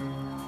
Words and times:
Mm-hmm. 0.00 0.39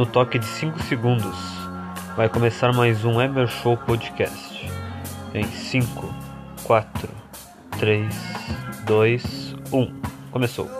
No 0.00 0.06
toque 0.06 0.38
de 0.38 0.46
5 0.46 0.82
segundos, 0.84 1.36
vai 2.16 2.26
começar 2.26 2.72
mais 2.72 3.04
um 3.04 3.20
Emer 3.20 3.46
Show 3.46 3.76
Podcast. 3.76 4.66
Em 5.34 5.44
5, 5.44 6.08
4, 6.64 7.06
3, 7.78 8.14
2, 8.86 9.56
1. 9.70 10.00
Começou. 10.30 10.79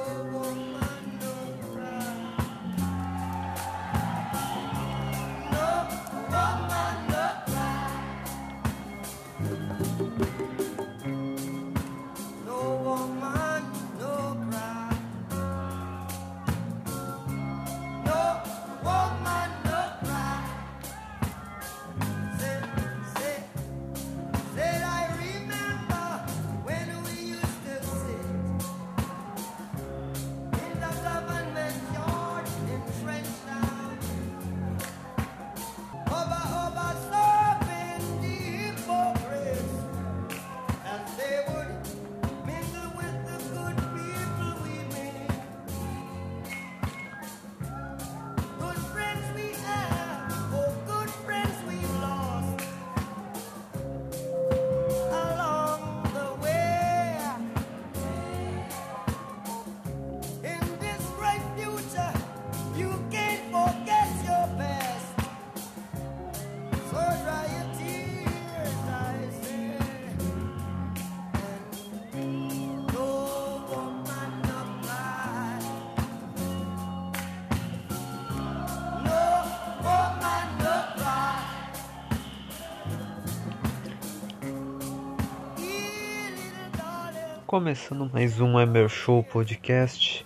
Começando 87.51 88.09
mais 88.13 88.41
um 88.41 88.61
Emer 88.61 88.89
Show 88.89 89.25
Podcast, 89.25 90.25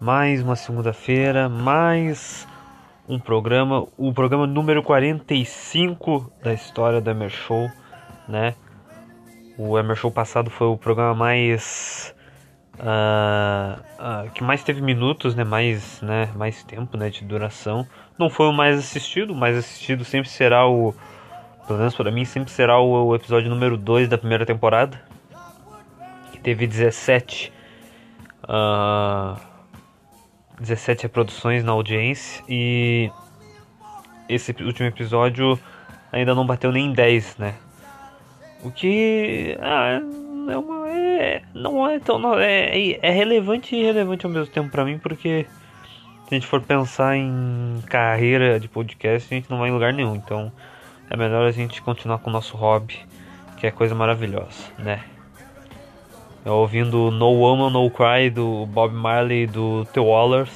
mais 0.00 0.40
uma 0.40 0.54
segunda-feira, 0.54 1.48
mais 1.48 2.46
um 3.08 3.18
programa, 3.18 3.88
o 3.98 4.12
programa 4.12 4.46
número 4.46 4.80
45 4.80 6.30
da 6.44 6.54
história 6.54 7.00
do 7.00 7.10
Emer 7.10 7.28
Show, 7.28 7.68
né? 8.28 8.54
O 9.58 9.76
Emer 9.76 9.96
Show 9.96 10.12
passado 10.12 10.48
foi 10.48 10.68
o 10.68 10.76
programa 10.76 11.12
mais 11.12 12.14
uh, 12.78 13.80
uh, 13.98 14.30
que 14.30 14.44
mais 14.44 14.62
teve 14.62 14.80
minutos, 14.80 15.34
né? 15.34 15.42
Mais, 15.42 16.00
né? 16.02 16.30
Mais 16.36 16.62
tempo, 16.62 16.96
né? 16.96 17.10
De 17.10 17.24
duração. 17.24 17.84
Não 18.16 18.30
foi 18.30 18.46
o 18.46 18.52
mais 18.52 18.78
assistido, 18.78 19.32
o 19.32 19.36
mais 19.36 19.56
assistido 19.56 20.04
sempre 20.04 20.30
será 20.30 20.68
o, 20.68 20.94
pelo 21.66 21.80
menos 21.80 21.96
para 21.96 22.12
mim, 22.12 22.24
sempre 22.24 22.52
será 22.52 22.78
o, 22.78 23.08
o 23.08 23.14
episódio 23.16 23.50
número 23.50 23.76
2 23.76 24.08
da 24.08 24.16
primeira 24.16 24.46
temporada, 24.46 25.02
teve 26.44 26.66
17 26.66 27.52
uh, 28.44 29.40
17 30.60 31.04
reproduções 31.04 31.64
na 31.64 31.72
audiência 31.72 32.44
e 32.48 33.10
esse 34.28 34.54
último 34.62 34.86
episódio 34.86 35.58
ainda 36.12 36.34
não 36.34 36.46
bateu 36.46 36.70
nem 36.70 36.92
10, 36.92 37.38
né? 37.38 37.54
O 38.62 38.70
que 38.70 39.56
ah, 39.60 40.00
é, 40.50 40.56
uma, 40.56 40.88
é 40.88 41.42
não 41.54 41.88
é 41.88 41.98
tão 41.98 42.18
não, 42.18 42.38
é, 42.38 42.92
é 43.02 43.10
relevante 43.10 43.74
e 43.74 43.80
irrelevante 43.80 44.24
ao 44.24 44.32
mesmo 44.32 44.46
tempo 44.46 44.70
para 44.70 44.84
mim 44.84 44.98
porque 44.98 45.46
se 46.28 46.34
a 46.34 46.34
gente 46.34 46.46
for 46.46 46.60
pensar 46.60 47.16
em 47.16 47.82
carreira 47.86 48.58
de 48.58 48.66
podcast, 48.66 49.32
a 49.32 49.36
gente 49.36 49.50
não 49.50 49.58
vai 49.58 49.68
em 49.68 49.72
lugar 49.72 49.92
nenhum. 49.92 50.14
Então 50.14 50.50
é 51.10 51.16
melhor 51.16 51.46
a 51.46 51.50
gente 51.50 51.82
continuar 51.82 52.18
com 52.18 52.30
o 52.30 52.32
nosso 52.32 52.56
hobby, 52.56 52.98
que 53.58 53.66
é 53.66 53.70
coisa 53.70 53.94
maravilhosa, 53.94 54.72
né? 54.78 55.04
Ouvindo 56.44 57.10
No 57.10 57.30
Woman 57.30 57.70
No 57.70 57.90
Cry 57.90 58.30
do 58.30 58.66
Bob 58.66 58.94
Marley 58.94 59.46
do 59.46 59.84
The 59.86 60.00
Wallers, 60.00 60.52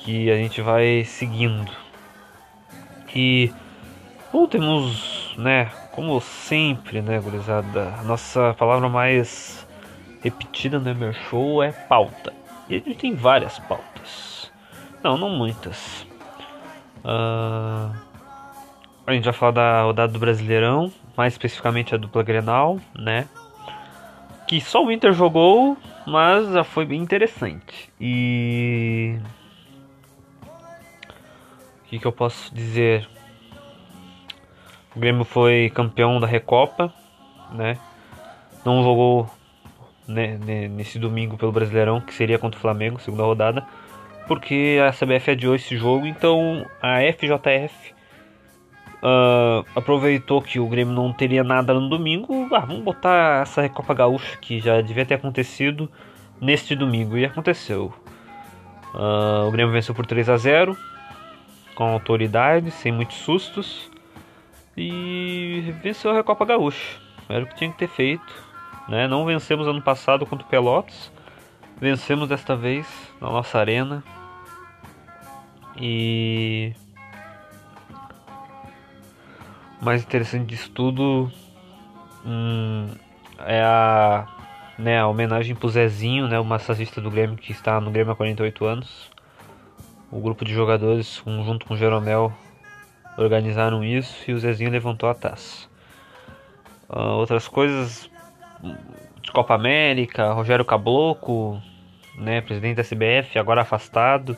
que 0.00 0.30
a 0.30 0.36
gente 0.36 0.60
vai 0.60 1.04
seguindo. 1.04 1.70
E 3.14 3.52
bom, 4.32 4.46
temos, 4.46 5.34
né, 5.36 5.66
como 5.92 6.20
sempre, 6.20 7.02
né, 7.02 7.18
gurizada, 7.18 7.94
a 7.98 8.04
nossa 8.04 8.54
palavra 8.56 8.88
mais 8.88 9.66
repetida 10.22 10.78
no 10.78 10.88
Emer 10.88 11.14
Show 11.28 11.62
é 11.62 11.72
pauta. 11.72 12.32
E 12.68 12.76
a 12.76 12.78
gente 12.78 12.94
tem 12.94 13.14
várias 13.14 13.58
pautas. 13.58 14.52
Não, 15.02 15.16
não 15.16 15.30
muitas. 15.30 16.06
Uh, 16.98 17.92
a 19.06 19.12
gente 19.12 19.24
vai 19.24 19.32
falar 19.32 19.52
da 19.52 19.82
rodada 19.82 20.12
do 20.12 20.18
Brasileirão, 20.18 20.92
mais 21.16 21.32
especificamente 21.32 21.94
a 21.94 21.98
dupla 21.98 22.22
Grenal, 22.22 22.78
né? 22.94 23.26
Que 24.48 24.62
só 24.62 24.82
o 24.82 24.90
Inter 24.90 25.12
jogou, 25.12 25.76
mas 26.06 26.66
foi 26.68 26.86
bem 26.86 27.02
interessante. 27.02 27.92
E 28.00 29.18
o 31.84 31.88
que, 31.88 31.98
que 31.98 32.06
eu 32.06 32.12
posso 32.12 32.52
dizer? 32.54 33.06
O 34.96 34.98
Grêmio 34.98 35.24
foi 35.24 35.70
campeão 35.74 36.18
da 36.18 36.26
Recopa, 36.26 36.92
né? 37.52 37.78
Não 38.64 38.82
jogou 38.82 39.30
né, 40.06 40.38
nesse 40.70 40.98
domingo 40.98 41.36
pelo 41.36 41.52
Brasileirão, 41.52 42.00
que 42.00 42.14
seria 42.14 42.38
contra 42.38 42.58
o 42.58 42.60
Flamengo, 42.60 42.98
segunda 42.98 43.24
rodada, 43.24 43.66
porque 44.26 44.78
a 44.86 44.90
CBF 44.90 45.32
adiou 45.32 45.54
esse 45.54 45.76
jogo, 45.76 46.06
então 46.06 46.66
a 46.80 47.00
FJF 47.12 47.94
uh, 49.02 49.64
aproveitou 49.74 50.40
que 50.42 50.58
o 50.58 50.66
Grêmio 50.66 50.94
não 50.94 51.12
teria 51.12 51.44
nada 51.44 51.74
no 51.74 51.88
domingo, 51.88 52.48
ah, 52.54 52.60
vamos 52.60 52.82
botar 52.82 53.42
essa 53.42 53.62
Recopa 53.62 53.94
Gaúcha 53.94 54.36
que 54.38 54.60
já 54.60 54.80
devia 54.80 55.04
ter 55.04 55.14
acontecido 55.14 55.90
neste 56.40 56.74
domingo 56.74 57.16
e 57.16 57.24
aconteceu. 57.24 57.92
Uh, 58.94 59.46
o 59.46 59.50
Grêmio 59.50 59.72
venceu 59.72 59.94
por 59.94 60.06
3 60.06 60.28
a 60.28 60.36
0 60.36 60.76
com 61.74 61.84
autoridade, 61.84 62.70
sem 62.70 62.90
muitos 62.90 63.16
sustos 63.18 63.90
e 64.76 65.74
venceu 65.82 66.10
a 66.10 66.14
Recopa 66.14 66.44
Gaúcha. 66.44 66.98
Era 67.28 67.44
o 67.44 67.46
que 67.46 67.56
tinha 67.56 67.70
que 67.70 67.78
ter 67.78 67.88
feito. 67.88 68.48
Né? 68.88 69.06
Não 69.06 69.24
vencemos 69.24 69.68
ano 69.68 69.82
passado 69.82 70.24
contra 70.24 70.46
o 70.46 70.48
Pelotas, 70.48 71.12
vencemos 71.78 72.28
desta 72.28 72.56
vez 72.56 72.86
na 73.20 73.30
nossa 73.30 73.58
arena 73.58 74.02
e 75.76 76.72
mais 79.80 80.02
interessante 80.02 80.46
disso 80.46 80.70
tudo 80.70 81.30
hum, 82.24 82.88
é 83.46 83.62
a, 83.62 84.26
né, 84.78 85.00
a 85.00 85.06
homenagem 85.06 85.54
pro 85.54 85.68
Zezinho, 85.68 86.28
né, 86.28 86.38
o 86.38 86.44
massagista 86.44 87.00
do 87.00 87.10
Grêmio 87.10 87.36
que 87.36 87.52
está 87.52 87.80
no 87.80 87.90
Grêmio 87.90 88.12
há 88.12 88.16
48 88.16 88.64
anos. 88.64 89.10
O 90.10 90.20
grupo 90.20 90.44
de 90.44 90.54
jogadores, 90.54 91.22
junto 91.24 91.66
com 91.66 91.74
o 91.74 91.76
Jeromel, 91.76 92.32
organizaram 93.16 93.84
isso 93.84 94.30
e 94.30 94.32
o 94.32 94.38
Zezinho 94.38 94.70
levantou 94.70 95.08
a 95.08 95.14
taça. 95.14 95.68
Uh, 96.88 97.16
outras 97.18 97.46
coisas 97.46 98.10
de 99.20 99.30
Copa 99.30 99.54
América, 99.54 100.32
Rogério 100.32 100.64
Cabloco, 100.64 101.60
né, 102.16 102.40
presidente 102.40 102.76
da 102.76 102.82
CBF, 102.82 103.38
agora 103.38 103.60
afastado, 103.60 104.36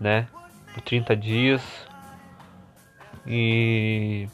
né, 0.00 0.26
por 0.74 0.82
30 0.82 1.14
dias. 1.14 1.62
E 3.26 4.28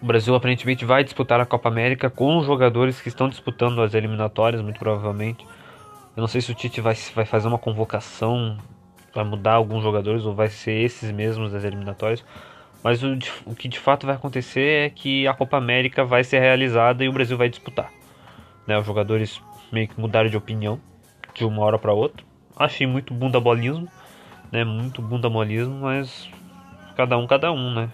o 0.00 0.06
Brasil 0.06 0.34
aparentemente 0.34 0.84
vai 0.84 1.02
disputar 1.02 1.40
a 1.40 1.46
Copa 1.46 1.68
América 1.68 2.08
com 2.08 2.38
os 2.38 2.46
jogadores 2.46 3.00
que 3.00 3.08
estão 3.08 3.28
disputando 3.28 3.82
as 3.82 3.94
eliminatórias, 3.94 4.62
muito 4.62 4.78
provavelmente. 4.78 5.46
Eu 6.16 6.20
não 6.20 6.28
sei 6.28 6.40
se 6.40 6.50
o 6.50 6.54
Tite 6.54 6.80
vai, 6.80 6.94
vai 7.14 7.24
fazer 7.24 7.48
uma 7.48 7.58
convocação, 7.58 8.56
vai 9.14 9.24
mudar 9.24 9.54
alguns 9.54 9.82
jogadores 9.82 10.24
ou 10.24 10.34
vai 10.34 10.48
ser 10.48 10.72
esses 10.72 11.10
mesmos 11.10 11.52
das 11.52 11.64
eliminatórias. 11.64 12.24
Mas 12.82 13.02
o, 13.02 13.18
o 13.44 13.54
que 13.54 13.68
de 13.68 13.78
fato 13.78 14.06
vai 14.06 14.14
acontecer 14.14 14.86
é 14.86 14.90
que 14.90 15.26
a 15.26 15.34
Copa 15.34 15.56
América 15.56 16.04
vai 16.04 16.22
ser 16.22 16.38
realizada 16.38 17.04
e 17.04 17.08
o 17.08 17.12
Brasil 17.12 17.36
vai 17.36 17.48
disputar. 17.48 17.90
Né, 18.66 18.78
os 18.78 18.86
jogadores 18.86 19.40
meio 19.72 19.88
que 19.88 20.00
mudaram 20.00 20.28
de 20.28 20.36
opinião 20.36 20.80
de 21.34 21.44
uma 21.44 21.62
hora 21.62 21.78
para 21.78 21.92
outra. 21.92 22.24
Achei 22.56 22.86
muito 22.86 23.14
bunda 23.14 23.40
bolismo, 23.40 23.88
né? 24.50 24.64
Muito 24.64 25.00
bunda 25.00 25.30
molismo, 25.30 25.80
mas 25.80 26.28
cada 26.98 27.16
um 27.16 27.28
cada 27.28 27.52
um, 27.52 27.72
né? 27.72 27.88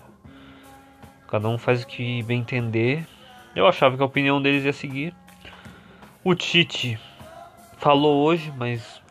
Cada 1.29 1.47
um 1.47 1.59
faz 1.59 1.83
o 1.83 1.87
que 1.87 2.23
bem 2.23 2.41
entender. 2.41 3.07
Eu 3.55 3.67
achava 3.67 3.99
que 3.99 4.03
a 4.03 4.07
opinião 4.07 4.41
deles 4.41 4.65
ia 4.65 4.73
seguir. 4.73 5.15
O 6.25 6.35
Tite 6.35 6.99
falou 7.77 8.25
hoje, 8.25 8.51
mas 8.57 9.03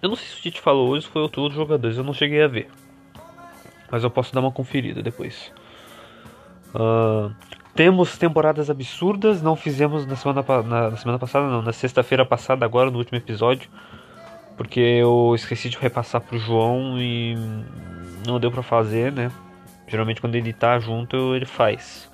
eu 0.00 0.08
não 0.08 0.16
sei 0.16 0.26
se 0.26 0.38
o 0.38 0.40
Tite 0.40 0.58
falou 0.62 0.88
hoje 0.88 1.06
foi 1.06 1.20
outro 1.20 1.50
jogadores, 1.50 1.98
eu 1.98 2.02
não 2.02 2.14
cheguei 2.14 2.42
a 2.42 2.48
ver. 2.48 2.70
Mas 3.90 4.04
eu 4.04 4.10
posso 4.10 4.32
dar 4.32 4.40
uma 4.40 4.50
conferida 4.50 5.02
depois. 5.02 5.52
Uh, 6.74 7.30
temos 7.74 8.16
temporadas 8.16 8.70
absurdas, 8.70 9.42
não 9.42 9.54
fizemos 9.54 10.06
na 10.06 10.16
semana, 10.16 10.42
na, 10.62 10.90
na 10.90 10.96
semana 10.96 11.18
passada, 11.18 11.46
não, 11.46 11.60
na 11.60 11.74
sexta-feira 11.74 12.24
passada, 12.24 12.64
agora 12.64 12.90
no 12.90 12.96
último 12.96 13.18
episódio, 13.18 13.68
porque 14.56 14.80
eu 14.80 15.34
esqueci 15.34 15.68
de 15.68 15.76
repassar 15.76 16.22
pro 16.22 16.38
João 16.38 16.98
e 16.98 17.36
não 18.26 18.38
deu 18.38 18.50
para 18.50 18.62
fazer, 18.62 19.12
né? 19.12 19.30
Geralmente 19.86 20.20
quando 20.20 20.34
ele 20.34 20.52
tá 20.52 20.78
junto, 20.78 21.34
ele 21.34 21.46
faz. 21.46 22.10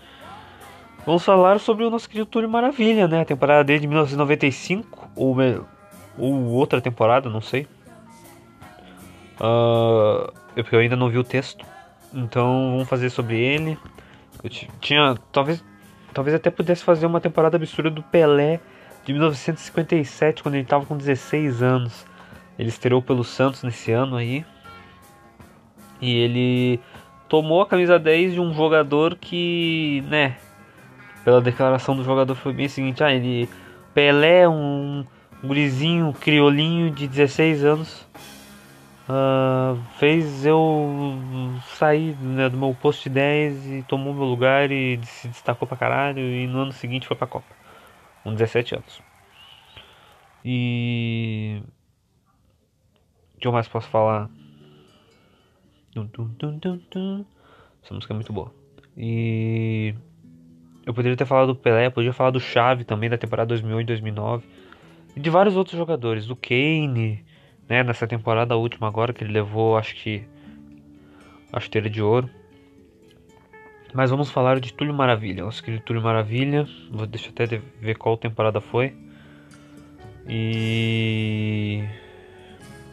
Vamos 1.04 1.24
falar 1.24 1.60
sobre 1.60 1.84
o 1.84 1.90
nosso 1.90 2.08
querido 2.08 2.26
Túlio 2.26 2.48
Maravilha, 2.48 3.06
né? 3.06 3.20
A 3.20 3.24
temporada 3.24 3.62
dele 3.62 3.80
de 3.80 3.86
1995, 3.86 5.10
ou, 5.14 5.36
ou 6.16 6.32
outra 6.46 6.80
temporada, 6.80 7.28
não 7.28 7.40
sei. 7.40 7.66
Uh, 9.34 10.32
porque 10.54 10.74
eu 10.74 10.80
ainda 10.80 10.96
não 10.96 11.10
vi 11.10 11.18
o 11.18 11.24
texto. 11.24 11.66
Então 12.12 12.70
vamos 12.72 12.88
fazer 12.88 13.10
sobre 13.10 13.38
ele. 13.38 13.76
Eu 14.42 14.50
tinha. 14.80 15.14
Talvez. 15.32 15.64
Talvez 16.12 16.34
até 16.34 16.48
pudesse 16.48 16.84
fazer 16.84 17.06
uma 17.06 17.20
temporada 17.20 17.56
absurda 17.56 17.90
do 17.90 18.00
Pelé 18.00 18.60
de 19.04 19.12
1957, 19.12 20.44
quando 20.44 20.54
ele 20.54 20.62
estava 20.62 20.86
com 20.86 20.96
16 20.96 21.60
anos. 21.60 22.06
Ele 22.56 22.68
estreou 22.68 23.02
pelo 23.02 23.24
Santos 23.24 23.64
nesse 23.64 23.90
ano 23.90 24.16
aí. 24.16 24.46
E 26.04 26.18
ele 26.18 26.80
tomou 27.30 27.62
a 27.62 27.66
camisa 27.66 27.98
10 27.98 28.34
de 28.34 28.40
um 28.40 28.52
jogador 28.52 29.16
que, 29.16 30.04
né, 30.06 30.36
pela 31.24 31.40
declaração 31.40 31.96
do 31.96 32.04
jogador 32.04 32.34
foi 32.34 32.52
bem 32.52 32.66
o 32.66 32.68
seguinte, 32.68 33.02
ah, 33.02 33.10
ele 33.10 33.48
Pelé, 33.94 34.46
um 34.46 35.02
gurizinho, 35.42 36.12
criolinho 36.12 36.90
de 36.90 37.08
16 37.08 37.64
anos, 37.64 38.06
uh, 39.08 39.80
fez 39.98 40.44
eu 40.44 40.94
sair 41.78 42.14
né, 42.16 42.50
do 42.50 42.58
meu 42.58 42.76
posto 42.78 43.04
de 43.04 43.08
10 43.08 43.66
e 43.66 43.82
tomou 43.84 44.12
meu 44.12 44.24
lugar 44.24 44.70
e 44.70 45.00
se 45.04 45.28
destacou 45.28 45.66
pra 45.66 45.78
caralho 45.78 46.20
e 46.20 46.46
no 46.46 46.58
ano 46.58 46.72
seguinte 46.72 47.06
foi 47.06 47.16
pra 47.16 47.26
Copa. 47.26 47.48
Com 48.22 48.34
17 48.34 48.74
anos. 48.74 49.02
E. 50.44 51.62
O 53.36 53.40
que 53.40 53.48
eu 53.48 53.52
mais 53.52 53.68
posso 53.68 53.88
falar? 53.88 54.28
Essa 57.82 57.94
música 57.94 58.12
é 58.12 58.16
muito 58.16 58.32
boa. 58.32 58.52
E. 58.96 59.94
Eu 60.86 60.92
poderia 60.92 61.16
ter 61.16 61.24
falado 61.24 61.48
do 61.48 61.56
Pelé, 61.56 61.88
poderia 61.88 62.12
falar 62.12 62.30
do 62.30 62.40
Chave 62.40 62.84
também 62.84 63.08
da 63.08 63.16
temporada 63.16 63.48
2008 63.48 63.86
2009. 63.86 64.46
E 65.16 65.20
de 65.20 65.30
vários 65.30 65.56
outros 65.56 65.78
jogadores. 65.78 66.26
Do 66.26 66.36
Kane, 66.36 67.24
né, 67.68 67.82
nessa 67.82 68.06
temporada 68.06 68.56
última 68.56 68.88
agora, 68.88 69.12
que 69.12 69.24
ele 69.24 69.32
levou, 69.32 69.76
acho 69.76 69.94
que, 69.94 70.24
a 71.52 71.60
chuteira 71.60 71.88
de 71.88 72.02
ouro. 72.02 72.28
Mas 73.94 74.10
vamos 74.10 74.30
falar 74.30 74.58
de 74.60 74.72
Túlio 74.72 74.92
Maravilha, 74.92 75.44
nosso 75.44 75.62
querido 75.62 75.84
Túlio 75.84 76.02
Maravilha. 76.02 76.66
Vou 76.90 77.06
deixar 77.06 77.30
até 77.30 77.46
ver 77.80 77.94
qual 77.96 78.16
temporada 78.16 78.60
foi. 78.60 78.94
E. 80.28 81.84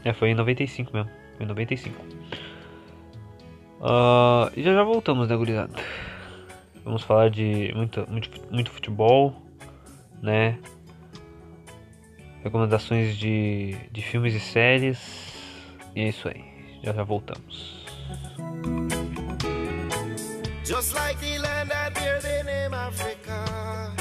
É, 0.05 0.13
foi 0.13 0.29
em 0.29 0.35
95 0.35 0.93
mesmo. 0.93 1.09
Foi 1.35 1.45
em 1.45 1.49
95. 1.49 1.95
Uh, 3.81 4.51
e 4.55 4.63
já 4.63 4.73
já 4.73 4.83
voltamos, 4.83 5.27
né, 5.27 5.35
gurizada? 5.35 5.73
Vamos 6.85 7.03
falar 7.03 7.29
de 7.29 7.73
muito, 7.75 8.07
muito, 8.09 8.29
muito 8.51 8.71
futebol, 8.71 9.35
né? 10.21 10.57
recomendações 12.43 13.17
de, 13.17 13.75
de 13.91 14.01
filmes 14.01 14.33
e 14.33 14.39
séries. 14.39 14.99
E 15.95 16.01
é 16.01 16.09
isso 16.09 16.27
aí. 16.27 16.43
Já 16.83 16.93
já 16.93 17.03
voltamos. 17.03 17.85
Just 20.63 20.93
like 20.93 21.19
the 21.19 21.37
land 21.39 21.69
that 21.69 21.93
bear 21.93 22.21
the 22.21 22.43
name 22.43 22.73
Africa, 22.73 23.93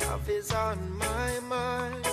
love 0.00 0.28
is 0.28 0.50
on 0.52 0.76
my 0.98 1.40
mind. 1.48 2.06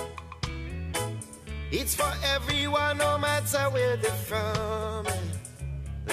It's 1.72 1.94
for 1.94 2.12
everyone, 2.34 2.98
no 2.98 3.18
matter 3.18 3.68
where 3.70 3.96
they're 3.96 4.10
from. 4.12 5.04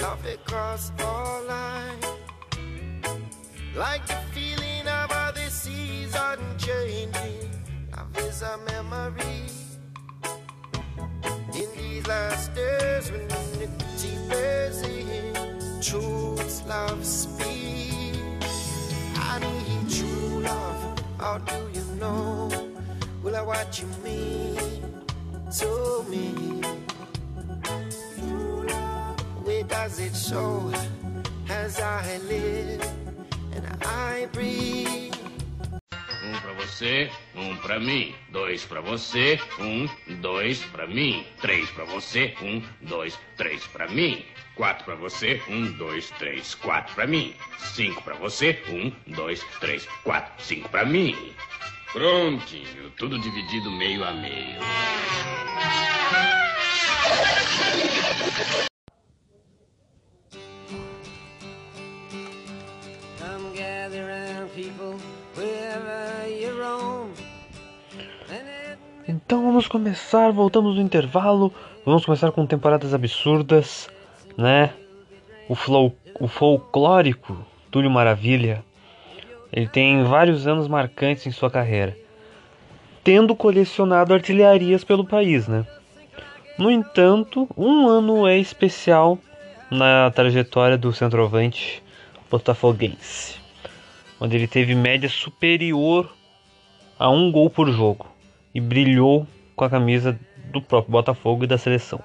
Love 0.02 0.26
it 0.26 0.40
across 0.46 0.92
all 1.00 1.42
lines. 1.44 2.06
Like 3.74 4.06
the 4.06 4.18
feeling 4.32 4.86
of 4.86 5.10
how 5.10 5.30
the 5.32 5.50
seas 5.50 6.14
unchanging 6.14 7.46
is 8.18 8.42
a 8.42 8.58
memory. 8.72 9.46
In 11.54 11.68
these 11.76 12.06
last 12.06 12.54
days 12.54 13.10
when 13.10 13.22
unity 13.60 14.28
bears 14.28 14.82
in, 14.82 15.34
truth's 15.80 16.64
love 16.66 17.04
speak. 17.04 18.16
I 19.16 19.38
need 19.38 19.90
true 19.90 20.40
love, 20.40 21.02
how 21.18 21.38
do 21.38 21.68
you 21.72 21.84
know? 21.98 22.48
Will 23.22 23.36
I 23.36 23.42
what 23.42 23.80
you 23.80 23.88
mean 24.04 24.56
to 25.58 26.04
me? 26.08 26.85
Does 29.86 30.00
it 30.00 30.16
show 30.16 30.72
as 31.48 31.78
I 31.78 32.18
live 32.28 32.82
and 33.54 33.64
I 33.84 34.26
breathe? 34.32 35.14
Um 36.24 36.40
pra 36.40 36.52
você, 36.54 37.08
um 37.36 37.56
pra 37.58 37.78
mim. 37.78 38.12
Dois 38.32 38.64
pra 38.64 38.80
você, 38.80 39.38
um, 39.60 39.88
dois 40.20 40.58
pra 40.72 40.88
mim. 40.88 41.24
Três 41.40 41.70
pra 41.70 41.84
você, 41.84 42.34
um, 42.42 42.60
dois, 42.80 43.16
três 43.36 43.64
pra 43.68 43.86
mim. 43.86 44.26
Quatro 44.56 44.84
pra 44.84 44.96
você, 44.96 45.40
um, 45.48 45.70
dois, 45.78 46.10
três, 46.18 46.56
quatro 46.56 46.92
pra 46.96 47.06
mim. 47.06 47.36
Cinco 47.58 48.02
pra 48.02 48.14
você, 48.16 48.60
um, 48.68 48.90
dois, 49.14 49.40
três, 49.60 49.86
quatro, 50.02 50.32
cinco 50.44 50.68
pra 50.68 50.84
mim. 50.84 51.32
Prontinho, 51.92 52.90
tudo 52.98 53.20
dividido 53.20 53.70
meio 53.70 54.02
a 54.02 54.10
meio. 54.10 54.58
Então 69.26 69.42
vamos 69.42 69.66
começar, 69.66 70.30
voltamos 70.30 70.76
do 70.76 70.80
intervalo, 70.80 71.52
vamos 71.84 72.06
começar 72.06 72.30
com 72.30 72.46
temporadas 72.46 72.94
absurdas, 72.94 73.90
né? 74.38 74.72
O, 75.48 75.54
flow, 75.56 75.96
o 76.20 76.28
folclórico 76.28 77.36
Túlio 77.68 77.90
Maravilha, 77.90 78.64
ele 79.52 79.66
tem 79.66 80.04
vários 80.04 80.46
anos 80.46 80.68
marcantes 80.68 81.26
em 81.26 81.32
sua 81.32 81.50
carreira, 81.50 81.98
tendo 83.02 83.34
colecionado 83.34 84.14
artilharias 84.14 84.84
pelo 84.84 85.04
país, 85.04 85.48
né? 85.48 85.66
No 86.56 86.70
entanto, 86.70 87.48
um 87.56 87.88
ano 87.88 88.28
é 88.28 88.38
especial 88.38 89.18
na 89.68 90.08
trajetória 90.12 90.78
do 90.78 90.92
centroavante 90.92 91.82
botafoguense, 92.30 93.40
onde 94.20 94.36
ele 94.36 94.46
teve 94.46 94.76
média 94.76 95.08
superior 95.08 96.14
a 96.96 97.10
um 97.10 97.32
gol 97.32 97.50
por 97.50 97.68
jogo 97.72 98.14
e 98.56 98.60
brilhou 98.60 99.26
com 99.54 99.64
a 99.66 99.70
camisa 99.70 100.18
do 100.50 100.62
próprio 100.62 100.92
Botafogo 100.92 101.44
e 101.44 101.46
da 101.46 101.58
seleção. 101.58 102.00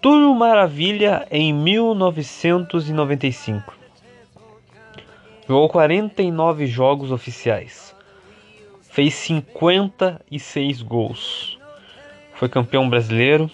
Túlio 0.00 0.34
Maravilha 0.34 1.28
em 1.30 1.54
1995. 1.54 3.72
Jogou 5.46 5.68
49 5.68 6.66
jogos 6.66 7.12
oficiais. 7.12 7.94
Fez 8.82 9.14
56 9.14 10.82
gols. 10.82 11.56
Foi 12.34 12.48
campeão 12.48 12.90
brasileiro, 12.90 13.48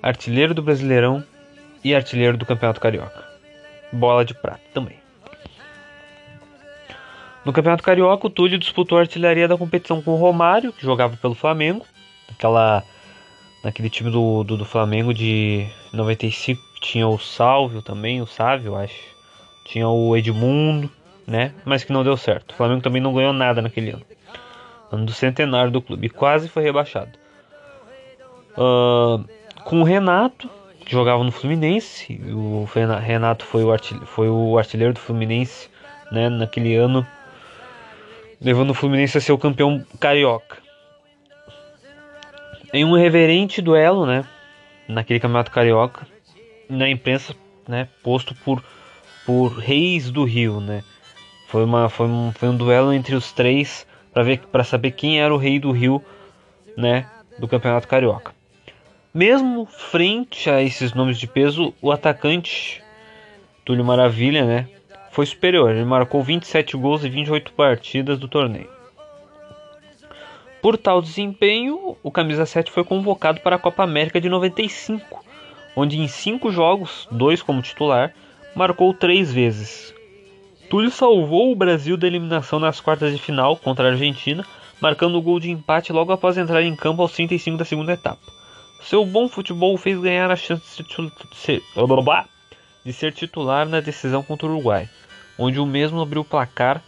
artilheiro 0.00 0.54
do 0.54 0.62
Brasileirão 0.62 1.24
e 1.82 1.92
artilheiro 1.92 2.36
do 2.36 2.46
Campeonato 2.46 2.80
Carioca. 2.80 3.28
Bola 3.92 4.24
de 4.24 4.34
prata 4.34 4.62
também. 4.72 4.99
No 7.44 7.52
Campeonato 7.52 7.82
Carioca, 7.82 8.26
o 8.26 8.30
Túlio 8.30 8.58
disputou 8.58 8.98
a 8.98 9.02
artilharia 9.02 9.48
da 9.48 9.56
competição 9.56 10.02
com 10.02 10.12
o 10.12 10.16
Romário, 10.16 10.72
que 10.72 10.84
jogava 10.84 11.16
pelo 11.16 11.34
Flamengo, 11.34 11.86
naquela, 12.28 12.82
naquele 13.64 13.88
time 13.88 14.10
do, 14.10 14.44
do, 14.44 14.58
do 14.58 14.64
Flamengo 14.64 15.14
de 15.14 15.66
95, 15.92 16.60
tinha 16.80 17.08
o 17.08 17.18
Salvio 17.18 17.80
também, 17.82 18.20
o 18.20 18.26
Sávio, 18.26 18.76
acho. 18.76 19.10
Tinha 19.64 19.88
o 19.88 20.16
Edmundo, 20.16 20.90
né? 21.26 21.54
Mas 21.64 21.84
que 21.84 21.92
não 21.92 22.02
deu 22.02 22.16
certo. 22.16 22.52
O 22.52 22.54
Flamengo 22.54 22.82
também 22.82 23.00
não 23.00 23.14
ganhou 23.14 23.32
nada 23.32 23.62
naquele 23.62 23.90
ano. 23.90 24.02
Ano 24.90 25.06
do 25.06 25.12
centenário 25.12 25.70
do 25.70 25.80
clube. 25.80 26.08
Quase 26.08 26.48
foi 26.48 26.62
rebaixado. 26.62 27.12
Uh, 28.56 29.24
com 29.64 29.80
o 29.80 29.84
Renato, 29.84 30.50
que 30.84 30.90
jogava 30.90 31.22
no 31.22 31.30
Fluminense. 31.30 32.20
O 32.32 32.66
Renato 33.00 33.44
foi 33.44 33.62
o, 33.62 33.70
artilheiro, 33.70 34.06
foi 34.06 34.28
o 34.28 34.58
artilheiro 34.58 34.94
do 34.94 35.00
Fluminense 35.00 35.70
né, 36.10 36.28
naquele 36.28 36.74
ano 36.74 37.06
levando 38.40 38.70
o 38.70 38.74
Fluminense 38.74 39.18
a 39.18 39.20
ser 39.20 39.32
o 39.32 39.38
campeão 39.38 39.84
carioca. 39.98 40.58
Em 42.72 42.84
um 42.84 42.96
reverente 42.96 43.60
duelo, 43.60 44.06
né, 44.06 44.24
naquele 44.88 45.20
campeonato 45.20 45.50
carioca, 45.50 46.06
na 46.68 46.88
imprensa, 46.88 47.34
né, 47.68 47.88
posto 48.02 48.34
por 48.34 48.62
por 49.26 49.58
Reis 49.58 50.10
do 50.10 50.24
Rio, 50.24 50.60
né? 50.60 50.82
Foi 51.48 51.64
uma 51.64 51.88
foi 51.88 52.06
um, 52.06 52.32
foi 52.32 52.48
um 52.48 52.56
duelo 52.56 52.92
entre 52.92 53.14
os 53.14 53.32
três 53.32 53.86
para 54.12 54.22
ver 54.22 54.38
para 54.50 54.64
saber 54.64 54.92
quem 54.92 55.20
era 55.20 55.34
o 55.34 55.36
rei 55.36 55.58
do 55.58 55.70
Rio, 55.70 56.02
né, 56.76 57.06
do 57.38 57.46
campeonato 57.46 57.86
carioca. 57.86 58.32
Mesmo 59.12 59.66
frente 59.66 60.48
a 60.48 60.62
esses 60.62 60.94
nomes 60.94 61.18
de 61.18 61.26
peso, 61.26 61.74
o 61.82 61.90
atacante 61.90 62.82
Túlio 63.64 63.84
Maravilha, 63.84 64.44
né, 64.44 64.68
foi 65.10 65.26
superior. 65.26 65.70
Ele 65.70 65.84
marcou 65.84 66.22
27 66.22 66.76
gols 66.76 67.04
em 67.04 67.10
28 67.10 67.52
partidas 67.52 68.18
do 68.18 68.28
torneio. 68.28 68.68
Por 70.62 70.76
tal 70.76 71.00
desempenho, 71.00 71.96
o 72.02 72.10
camisa 72.10 72.44
7 72.44 72.70
foi 72.70 72.84
convocado 72.84 73.40
para 73.40 73.56
a 73.56 73.58
Copa 73.58 73.82
América 73.82 74.20
de 74.20 74.28
95, 74.28 75.24
onde 75.74 75.98
em 75.98 76.06
5 76.06 76.52
jogos, 76.52 77.08
dois 77.10 77.42
como 77.42 77.62
titular, 77.62 78.12
marcou 78.54 78.92
3 78.92 79.32
vezes. 79.32 79.94
Túlio 80.68 80.90
salvou 80.90 81.50
o 81.50 81.56
Brasil 81.56 81.96
da 81.96 82.06
eliminação 82.06 82.60
nas 82.60 82.78
quartas 82.78 83.12
de 83.12 83.20
final 83.20 83.56
contra 83.56 83.88
a 83.88 83.90
Argentina, 83.92 84.44
marcando 84.80 85.16
o 85.16 85.22
gol 85.22 85.40
de 85.40 85.50
empate 85.50 85.92
logo 85.92 86.12
após 86.12 86.36
entrar 86.36 86.62
em 86.62 86.76
campo 86.76 87.00
aos 87.00 87.12
35 87.12 87.56
da 87.56 87.64
segunda 87.64 87.92
etapa. 87.92 88.20
Seu 88.82 89.04
bom 89.04 89.28
futebol 89.28 89.76
fez 89.76 89.98
ganhar 89.98 90.30
a 90.30 90.36
chance 90.36 90.82
de 90.82 90.94
ser, 91.34 91.62
de 92.84 92.92
ser 92.92 93.12
titular 93.12 93.66
na 93.66 93.80
decisão 93.80 94.22
contra 94.22 94.46
o 94.46 94.50
Uruguai, 94.50 94.88
onde 95.40 95.58
o 95.58 95.64
mesmo 95.64 96.00
abriu 96.00 96.20
o 96.20 96.24
placar 96.24 96.82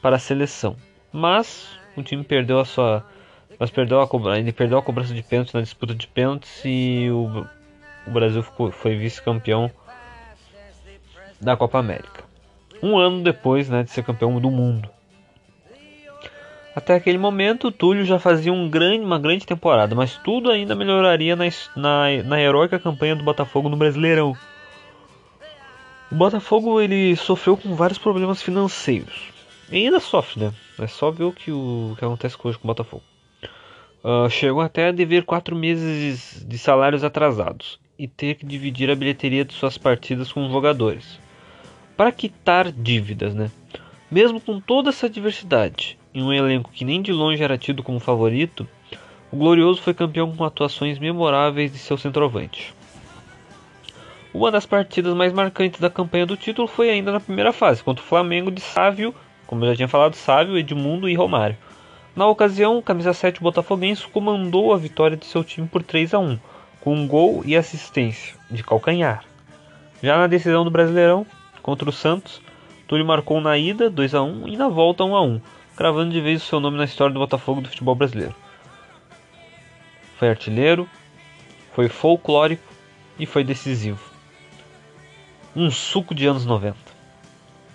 para 0.00 0.16
a 0.16 0.18
seleção. 0.18 0.74
Mas 1.12 1.68
o 1.96 2.02
time 2.02 2.24
perdeu 2.24 2.58
a 2.58 2.64
sua 2.64 3.04
mas 3.58 3.70
perdeu 3.70 4.00
a 4.00 4.08
cobrança, 4.08 4.40
ele 4.40 4.52
perdeu 4.52 4.78
a 4.78 4.82
cobrança 4.82 5.12
de 5.12 5.22
pênalti 5.22 5.52
na 5.52 5.60
disputa 5.60 5.94
de 5.94 6.06
pênaltis 6.06 6.62
e 6.64 7.10
o, 7.10 7.46
o 8.06 8.10
Brasil 8.10 8.42
ficou, 8.42 8.70
foi 8.72 8.96
vice-campeão 8.96 9.70
da 11.38 11.54
Copa 11.58 11.78
América. 11.78 12.24
Um 12.82 12.96
ano 12.96 13.22
depois 13.22 13.68
né, 13.68 13.82
de 13.82 13.90
ser 13.90 14.02
campeão 14.02 14.40
do 14.40 14.50
mundo. 14.50 14.88
Até 16.74 16.94
aquele 16.94 17.18
momento, 17.18 17.68
o 17.68 17.72
Túlio 17.72 18.06
já 18.06 18.18
fazia 18.18 18.50
um 18.50 18.70
grande, 18.70 19.04
uma 19.04 19.18
grande 19.18 19.44
temporada, 19.44 19.94
mas 19.94 20.16
tudo 20.16 20.50
ainda 20.50 20.74
melhoraria 20.74 21.36
na, 21.36 21.44
na, 21.76 22.22
na 22.24 22.40
heróica 22.40 22.78
campanha 22.78 23.14
do 23.14 23.24
Botafogo 23.24 23.68
no 23.68 23.76
Brasileirão. 23.76 24.34
O 26.10 26.14
Botafogo 26.14 26.80
ele 26.80 27.14
sofreu 27.14 27.56
com 27.56 27.74
vários 27.74 27.98
problemas 27.98 28.42
financeiros. 28.42 29.30
E 29.70 29.76
ainda 29.76 30.00
sofre, 30.00 30.40
né? 30.40 30.52
É 30.78 30.86
só 30.88 31.10
ver 31.10 31.24
o 31.24 31.32
que, 31.32 31.52
o, 31.52 31.94
que 31.96 32.04
acontece 32.04 32.36
hoje 32.42 32.58
com 32.58 32.66
o 32.66 32.66
Botafogo. 32.66 33.02
Uh, 34.02 34.28
chegou 34.28 34.60
até 34.60 34.88
a 34.88 34.92
dever 34.92 35.24
quatro 35.24 35.54
meses 35.54 36.44
de 36.48 36.58
salários 36.58 37.04
atrasados 37.04 37.78
e 37.96 38.08
ter 38.08 38.34
que 38.34 38.44
dividir 38.46 38.90
a 38.90 38.96
bilheteria 38.96 39.44
de 39.44 39.52
suas 39.52 39.78
partidas 39.78 40.32
com 40.32 40.50
jogadores 40.50 41.20
para 41.96 42.10
quitar 42.10 42.72
dívidas, 42.72 43.34
né? 43.34 43.50
Mesmo 44.10 44.40
com 44.40 44.58
toda 44.58 44.88
essa 44.88 45.08
diversidade 45.08 45.98
em 46.12 46.22
um 46.22 46.32
elenco 46.32 46.72
que 46.72 46.84
nem 46.84 47.00
de 47.00 47.12
longe 47.12 47.44
era 47.44 47.58
tido 47.58 47.82
como 47.82 48.00
favorito, 48.00 48.66
o 49.30 49.36
Glorioso 49.36 49.80
foi 49.80 49.94
campeão 49.94 50.34
com 50.34 50.42
atuações 50.42 50.98
memoráveis 50.98 51.70
de 51.70 51.78
seu 51.78 51.96
centroavante. 51.96 52.74
Uma 54.32 54.52
das 54.52 54.64
partidas 54.64 55.12
mais 55.12 55.32
marcantes 55.32 55.80
da 55.80 55.90
campanha 55.90 56.24
do 56.24 56.36
título 56.36 56.68
foi 56.68 56.88
ainda 56.88 57.10
na 57.10 57.18
primeira 57.18 57.52
fase, 57.52 57.82
contra 57.82 58.04
o 58.04 58.06
Flamengo 58.06 58.48
de 58.48 58.60
Sávio, 58.60 59.12
como 59.44 59.64
eu 59.64 59.70
já 59.70 59.76
tinha 59.76 59.88
falado, 59.88 60.14
Sávio, 60.14 60.56
Edmundo 60.56 61.08
e 61.08 61.16
Romário. 61.16 61.58
Na 62.14 62.28
ocasião, 62.28 62.78
o 62.78 62.82
camisa 62.82 63.12
7 63.12 63.42
botafoguense 63.42 64.06
comandou 64.06 64.72
a 64.72 64.76
vitória 64.76 65.16
de 65.16 65.26
seu 65.26 65.42
time 65.42 65.66
por 65.66 65.82
3 65.82 66.14
a 66.14 66.20
1, 66.20 66.38
com 66.80 66.94
um 66.94 67.08
gol 67.08 67.42
e 67.44 67.56
assistência 67.56 68.36
de 68.48 68.62
calcanhar. 68.62 69.24
Já 70.00 70.16
na 70.16 70.28
decisão 70.28 70.62
do 70.62 70.70
Brasileirão, 70.70 71.26
contra 71.60 71.88
o 71.88 71.92
Santos, 71.92 72.40
Túlio 72.86 73.04
marcou 73.04 73.40
na 73.40 73.58
ida 73.58 73.90
2 73.90 74.14
a 74.14 74.22
1 74.22 74.46
e 74.46 74.56
na 74.56 74.68
volta 74.68 75.02
1 75.02 75.16
a 75.16 75.22
1, 75.22 75.40
cravando 75.74 76.12
de 76.12 76.20
vez 76.20 76.40
o 76.40 76.46
seu 76.46 76.60
nome 76.60 76.78
na 76.78 76.84
história 76.84 77.12
do 77.12 77.18
Botafogo 77.18 77.60
do 77.60 77.68
futebol 77.68 77.96
brasileiro. 77.96 78.34
Foi 80.20 80.28
artilheiro, 80.28 80.88
foi 81.74 81.88
folclórico 81.88 82.62
e 83.18 83.26
foi 83.26 83.42
decisivo 83.42 84.09
um 85.54 85.70
suco 85.70 86.14
de 86.14 86.26
anos 86.26 86.46
90. 86.46 86.76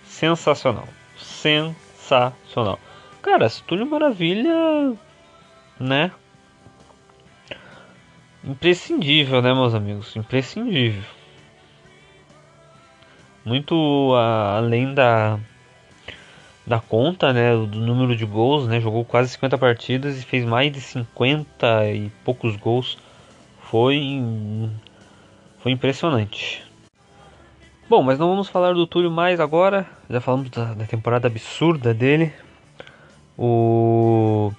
Sensacional. 0.05 0.87
Sensacional. 1.17 2.79
Cara, 3.21 3.49
Túlio 3.67 3.85
Maravilha, 3.85 4.93
né? 5.79 6.11
Imprescindível, 8.43 9.41
né, 9.41 9.53
meus 9.53 9.73
amigos? 9.73 10.15
Imprescindível. 10.15 11.03
Muito 13.43 14.13
além 14.15 14.93
da 14.93 15.39
da 16.65 16.79
conta, 16.79 17.31
né, 17.31 17.51
do 17.51 17.79
número 17.79 18.15
de 18.15 18.25
gols, 18.25 18.67
né, 18.67 18.81
jogou 18.81 19.05
quase 19.05 19.29
50 19.29 19.55
partidas 19.55 20.19
e 20.19 20.25
fez 20.25 20.43
mais 20.43 20.71
de 20.71 20.81
50 20.81 21.91
e 21.91 22.09
poucos 22.23 22.55
gols. 22.55 22.97
Foi 23.61 24.21
foi 25.59 25.71
impressionante. 25.71 26.64
Bom, 27.87 28.01
mas 28.01 28.17
não 28.17 28.29
vamos 28.29 28.49
falar 28.49 28.73
do 28.73 28.87
Túlio 28.87 29.11
mais 29.11 29.39
agora. 29.39 29.85
Já 30.09 30.19
falamos 30.19 30.49
da, 30.49 30.73
da 30.73 30.85
temporada 30.85 31.27
absurda 31.27 31.93
dele. 31.93 32.33
O, 33.37 34.51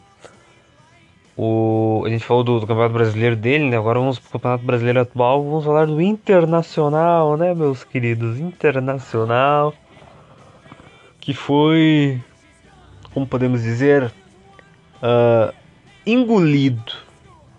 o 1.37 2.05
a 2.07 2.09
gente 2.09 2.25
falou 2.25 2.45
do, 2.45 2.61
do, 2.61 2.67
Campeonato 2.69 2.95
Brasileiro 2.95 3.35
dele, 3.35 3.69
né? 3.69 3.77
Agora 3.77 3.99
vamos 3.99 4.21
pro 4.21 4.31
Campeonato 4.31 4.65
Brasileiro 4.65 5.01
atual. 5.01 5.43
Vamos 5.43 5.65
falar 5.65 5.87
do 5.89 6.01
Internacional, 6.01 7.37
né, 7.37 7.53
meus 7.53 7.83
queridos? 7.83 8.39
Internacional. 8.39 9.75
Que 11.19 11.35
foi, 11.35 12.23
como 13.13 13.27
podemos 13.27 13.61
dizer, 13.61 14.05
uh, 15.03 15.53
engolido, 16.07 16.93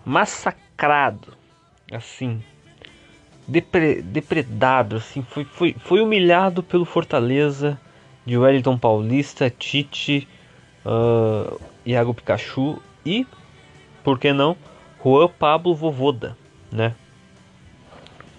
massacrado, 0.02 1.36
assim, 1.92 2.42
depre, 3.48 4.02
depredado, 4.02 4.96
assim, 4.96 5.22
foi, 5.22 5.44
foi, 5.44 5.74
foi 5.78 6.00
humilhado 6.02 6.62
pelo 6.62 6.84
Fortaleza 6.84 7.80
de 8.26 8.36
Wellington 8.36 8.76
Paulista, 8.76 9.48
Tite, 9.48 10.28
uh, 10.84 11.58
Iago 11.86 12.12
Pikachu 12.12 12.78
e, 13.04 13.26
por 14.04 14.18
que 14.18 14.32
não, 14.34 14.54
Juan 15.02 15.28
Pablo 15.28 15.74
Vovoda, 15.74 16.36
né? 16.70 16.94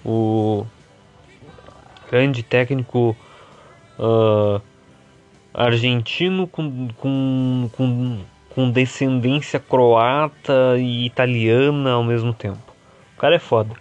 O 0.06 0.66
grande 2.10 2.44
técnico 2.44 3.16
uh, 3.98 4.62
argentino 5.54 6.48
com, 6.48 6.88
com, 6.98 7.70
com, 7.74 8.20
com 8.50 8.72
descendência 8.72 9.60
croata 9.60 10.78
e 10.78 11.06
italiana 11.06 11.92
ao 11.94 12.04
mesmo 12.04 12.34
tempo. 12.34 12.60
O 13.18 13.20
cara 13.20 13.36
é 13.36 13.40
foda. 13.40 13.76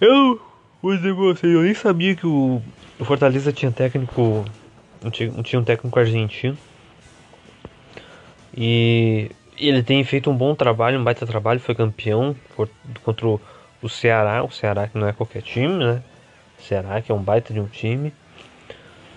Eu 0.00 0.40
pra 0.80 1.12
vocês, 1.14 1.52
eu 1.52 1.62
nem 1.62 1.72
sabia 1.72 2.14
que 2.14 2.26
o, 2.26 2.60
Fortaleza 3.02 3.52
tinha 3.52 3.72
técnico. 3.72 4.44
Não 5.02 5.10
tinha, 5.10 5.30
não 5.30 5.42
tinha 5.42 5.60
um 5.60 5.64
técnico 5.64 5.98
argentino. 5.98 6.56
E 8.56 9.30
ele 9.56 9.82
tem 9.82 10.04
feito 10.04 10.30
um 10.30 10.36
bom 10.36 10.54
trabalho, 10.54 10.98
um 10.98 11.04
baita 11.04 11.26
trabalho, 11.26 11.60
foi 11.60 11.74
campeão 11.74 12.36
contra 13.02 13.26
o, 13.26 13.40
o 13.82 13.88
Ceará, 13.88 14.42
o 14.44 14.50
Ceará 14.50 14.86
que 14.86 14.98
não 14.98 15.08
é 15.08 15.12
qualquer 15.12 15.42
time, 15.42 15.84
né? 15.84 16.02
O 16.58 16.62
Ceará 16.62 17.00
que 17.00 17.10
é 17.10 17.14
um 17.14 17.22
baita 17.22 17.52
de 17.52 17.60
um 17.60 17.66
time. 17.66 18.12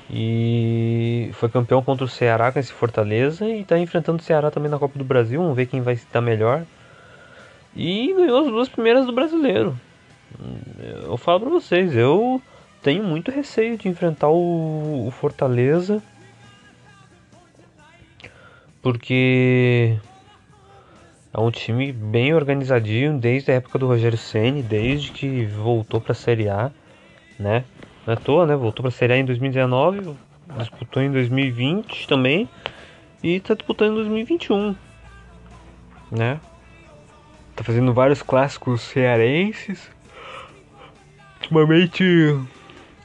E 0.09 1.29
foi 1.33 1.49
campeão 1.49 1.81
contra 1.81 2.05
o 2.05 2.07
Ceará 2.07 2.51
com 2.51 2.59
esse 2.59 2.71
Fortaleza 2.71 3.45
e 3.45 3.61
está 3.61 3.77
enfrentando 3.77 4.21
o 4.21 4.23
Ceará 4.23 4.49
também 4.49 4.71
na 4.71 4.79
Copa 4.79 4.97
do 4.97 5.03
Brasil. 5.03 5.41
Vamos 5.41 5.55
ver 5.55 5.65
quem 5.65 5.81
vai 5.81 5.95
estar 5.95 6.21
melhor. 6.21 6.63
E 7.75 8.13
ganhou 8.13 8.39
as 8.39 8.47
duas 8.47 8.69
primeiras 8.69 9.05
do 9.05 9.11
brasileiro. 9.11 9.77
Eu 11.03 11.17
falo 11.17 11.41
pra 11.41 11.49
vocês, 11.49 11.95
eu 11.95 12.41
tenho 12.81 13.03
muito 13.03 13.31
receio 13.31 13.77
de 13.77 13.87
enfrentar 13.87 14.29
o, 14.29 15.07
o 15.07 15.11
Fortaleza. 15.11 16.01
Porque 18.81 19.97
é 21.33 21.39
um 21.39 21.51
time 21.51 21.91
bem 21.91 22.33
organizadinho 22.33 23.17
desde 23.17 23.51
a 23.51 23.55
época 23.55 23.77
do 23.77 23.87
Rogério 23.87 24.17
Ceni, 24.17 24.63
desde 24.63 25.11
que 25.11 25.45
voltou 25.45 25.99
para 25.99 26.13
a 26.13 26.15
Série 26.15 26.47
A, 26.47 26.71
né? 27.37 27.63
Não 28.05 28.13
é 28.13 28.17
à 28.17 28.19
toa, 28.19 28.45
né? 28.45 28.55
Voltou 28.55 28.83
para 28.83 28.89
a 28.89 28.91
Série 28.91 29.13
A 29.13 29.17
em 29.17 29.25
2019, 29.25 30.15
disputou 30.57 31.03
em 31.03 31.11
2020 31.11 32.07
também 32.07 32.47
e 33.21 33.35
está 33.35 33.53
disputando 33.53 33.91
em 33.91 33.95
2021, 33.95 34.75
né? 36.11 36.39
Tá 37.55 37.63
fazendo 37.63 37.93
vários 37.93 38.21
clássicos 38.21 38.81
cearenses. 38.81 39.89
Ultimamente, 41.49 42.03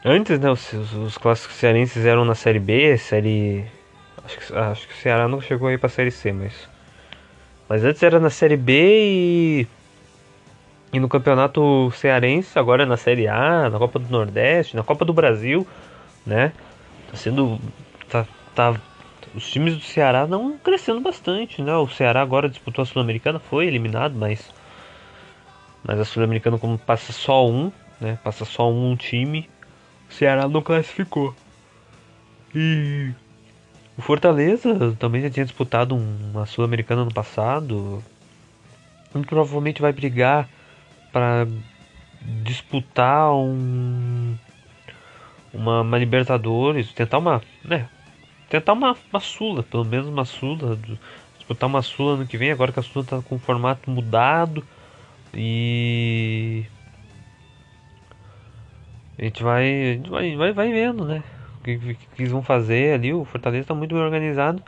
antes, 0.04 0.38
né? 0.40 0.50
Os, 0.50 0.72
os, 0.72 1.16
clássicos 1.16 1.56
cearenses 1.56 2.04
eram 2.04 2.25
na 2.25 2.34
Série 2.34 2.58
B, 2.58 2.99
Série. 2.99 3.64
Acho 4.25 4.38
que, 4.38 4.54
acho 4.54 4.88
que 4.88 4.94
o 4.94 4.96
Ceará 4.96 5.28
não 5.28 5.40
chegou 5.40 5.68
aí 5.68 5.78
pra 5.78 5.88
Série 5.88 6.11
C, 6.11 6.32
mas. 6.32 6.68
Mas 7.68 7.84
antes 7.84 8.02
era 8.02 8.18
na 8.18 8.30
Série 8.30 8.56
B 8.56 8.72
e 8.75 9.66
e 10.92 11.00
no 11.00 11.08
campeonato 11.08 11.90
cearense, 11.92 12.58
agora 12.58 12.84
na 12.84 12.99
Série 12.99 13.26
A, 13.26 13.70
na 13.70 13.78
Copa 13.78 13.99
do 13.99 14.11
Nordeste, 14.11 14.76
na 14.76 14.82
Copa 14.82 15.04
do 15.06 15.12
Brasil, 15.12 15.66
né? 16.26 16.52
Tá 17.11 17.16
sendo. 17.16 17.58
Tá, 18.11 18.26
tá, 18.54 18.75
os 19.34 19.50
times 19.50 19.75
do 19.75 19.82
Ceará 19.82 20.26
não 20.26 20.58
crescendo 20.58 21.00
bastante, 21.00 21.62
né? 21.62 21.75
O 21.76 21.88
Ceará 21.88 22.20
agora 22.20 22.49
disputou 22.49 22.82
a 22.82 22.87
Sul-Americana, 22.87 23.38
foi 23.38 23.66
eliminado, 23.66 24.14
mas. 24.14 24.52
Mas 25.82 25.99
a 25.99 26.04
Sul-Americana, 26.04 26.58
como 26.58 26.76
passa 26.76 27.12
só 27.12 27.49
um, 27.49 27.72
né? 28.02 28.18
Passa 28.23 28.44
só 28.44 28.71
um 28.71 28.97
time, 28.97 29.49
o 30.11 30.12
Ceará 30.12 30.49
não 30.49 30.61
classificou. 30.61 31.35
E. 32.54 33.12
O 33.97 34.00
Fortaleza 34.00 34.97
também 34.99 35.21
já 35.23 35.30
tinha 35.30 35.44
disputado 35.44 35.94
uma 35.94 36.47
Sul-Americana 36.47 37.04
no 37.04 37.12
passado. 37.12 38.02
Muito 39.14 39.28
provavelmente 39.28 39.82
vai 39.82 39.92
brigar 39.92 40.49
para 41.12 41.47
disputar 42.42 43.32
um 43.35 44.35
uma, 45.52 45.82
uma, 45.82 45.99
Libertadores, 45.99 46.92
tentar 46.92 47.18
uma, 47.18 47.42
né, 47.62 47.88
tentar 48.49 48.73
uma, 48.73 48.97
uma 49.12 49.21
Sula, 49.21 49.62
pelo 49.62 49.85
menos 49.85 50.09
uma 50.09 50.25
Sula, 50.25 50.78
disputar 51.37 51.68
uma 51.68 51.82
Sula 51.82 52.14
ano 52.14 52.26
que 52.26 52.38
vem, 52.38 52.50
agora 52.50 52.73
que 52.73 52.80
a 52.80 52.82
Sula 52.82 53.04
está 53.04 53.21
com 53.21 53.35
o 53.35 53.38
formato 53.38 53.90
mudado 53.90 54.64
e 55.35 56.64
a 59.19 59.25
gente 59.25 59.42
vai, 59.42 59.64
a 59.64 60.23
gente 60.23 60.37
vai, 60.37 60.52
vai, 60.52 60.73
vendo, 60.73 61.04
né, 61.04 61.23
o 61.61 61.64
que, 61.64 61.78
que, 61.78 61.95
que 61.95 62.23
eles 62.23 62.33
vão 62.33 62.42
fazer 62.42 62.95
ali, 62.95 63.12
o 63.12 63.25
Fortaleza 63.25 63.62
está 63.62 63.75
muito 63.75 63.95
bem 63.95 64.04
organizado. 64.04 64.62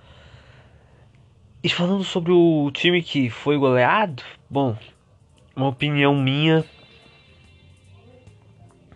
E 1.63 1.69
falando 1.69 2.05
sobre 2.05 2.31
o 2.31 2.71
time 2.73 3.03
que 3.03 3.31
foi 3.31 3.57
goleado, 3.57 4.23
bom, 4.51 4.77
uma 5.57 5.69
opinião 5.69 6.15
minha 6.15 6.63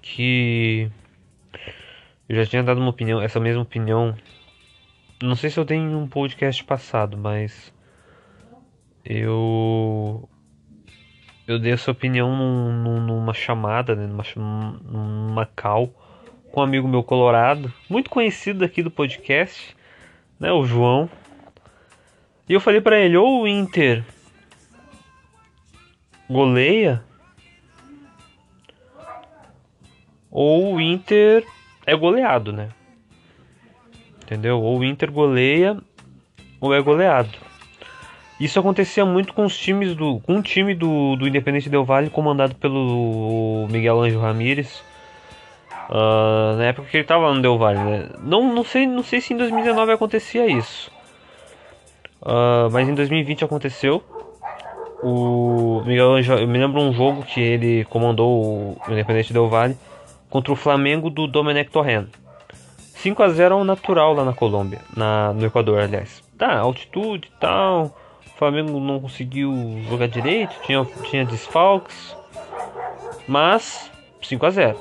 que 0.02 0.90
eu 2.28 2.36
já 2.36 2.44
tinha 2.44 2.62
dado 2.62 2.78
uma 2.78 2.90
opinião, 2.90 3.22
essa 3.22 3.40
mesma 3.40 3.62
opinião. 3.62 4.14
Não 5.22 5.34
sei 5.34 5.48
se 5.48 5.58
eu 5.58 5.64
tenho 5.64 5.98
um 5.98 6.06
podcast 6.06 6.62
passado, 6.62 7.16
mas 7.16 7.72
eu 9.02 10.28
eu 11.48 11.58
dei 11.58 11.72
essa 11.72 11.90
opinião 11.90 12.36
num, 12.36 13.00
numa 13.00 13.32
chamada, 13.32 13.96
né, 13.96 14.06
numa, 14.06 14.22
numa 14.84 15.46
call 15.46 15.88
com 16.52 16.60
um 16.60 16.62
amigo 16.62 16.86
meu 16.86 17.02
colorado, 17.02 17.72
muito 17.88 18.10
conhecido 18.10 18.62
aqui 18.64 18.82
do 18.82 18.90
podcast, 18.90 19.74
né, 20.38 20.52
o 20.52 20.64
João. 20.64 21.08
E 22.46 22.52
eu 22.52 22.60
falei 22.60 22.82
para 22.82 22.98
ele, 22.98 23.16
ou 23.16 23.42
o 23.42 23.48
Inter 23.48 24.04
goleia, 26.28 27.02
ou 30.30 30.74
o 30.74 30.80
Inter 30.80 31.46
é 31.86 31.96
goleado, 31.96 32.52
né? 32.52 32.68
Entendeu? 34.22 34.60
Ou 34.60 34.80
o 34.80 34.84
Inter 34.84 35.10
goleia 35.10 35.78
ou 36.60 36.74
é 36.74 36.82
goleado. 36.82 37.47
Isso 38.40 38.58
acontecia 38.58 39.04
muito 39.04 39.34
com 39.34 39.44
os 39.44 39.58
times 39.58 39.94
do. 39.94 40.20
com 40.20 40.38
o 40.38 40.42
time 40.42 40.74
do, 40.74 41.16
do 41.16 41.26
Independente 41.26 41.68
Del 41.68 41.84
Vale 41.84 42.08
comandado 42.08 42.54
pelo 42.54 43.66
Miguel 43.70 44.00
Ângelo 44.00 44.22
Ramírez. 44.22 44.82
Uh, 45.88 46.56
na 46.56 46.64
época 46.66 46.88
que 46.88 46.96
ele 46.98 47.04
estava 47.04 47.32
no 47.32 47.40
Del 47.40 47.56
Valle, 47.56 47.78
né? 47.78 48.08
Não, 48.20 48.54
não, 48.54 48.62
sei, 48.62 48.86
não 48.86 49.02
sei 49.02 49.20
se 49.22 49.32
em 49.32 49.38
2019 49.38 49.92
acontecia 49.92 50.46
isso. 50.46 50.90
Uh, 52.20 52.70
mas 52.70 52.88
em 52.88 52.94
2020 52.94 53.44
aconteceu. 53.44 54.02
O 55.02 55.82
Miguel 55.86 56.18
eu 56.18 56.46
me 56.46 56.58
lembro 56.58 56.80
um 56.80 56.92
jogo 56.92 57.22
que 57.22 57.40
ele 57.40 57.84
comandou 57.86 58.76
o 58.86 58.92
Independente 58.92 59.32
Del 59.32 59.48
Valle 59.48 59.76
contra 60.28 60.52
o 60.52 60.56
Flamengo 60.56 61.08
do 61.08 61.26
Domenech 61.26 61.70
Torrent. 61.70 62.08
5 62.94 63.22
a 63.22 63.28
0 63.28 63.54
ao 63.54 63.64
natural 63.64 64.12
lá 64.12 64.24
na 64.24 64.32
Colômbia, 64.32 64.80
na, 64.96 65.32
no 65.32 65.46
Equador, 65.46 65.80
aliás. 65.80 66.22
Tá, 66.36 66.58
altitude 66.58 67.28
e 67.28 67.40
tal. 67.40 67.96
Flamengo 68.38 68.78
não 68.78 69.00
conseguiu 69.00 69.52
jogar 69.88 70.06
direito, 70.06 70.54
tinha, 70.62 70.84
tinha 71.10 71.24
desfalques. 71.24 72.16
Mas 73.26 73.90
5 74.22 74.46
a 74.46 74.50
0 74.50 74.78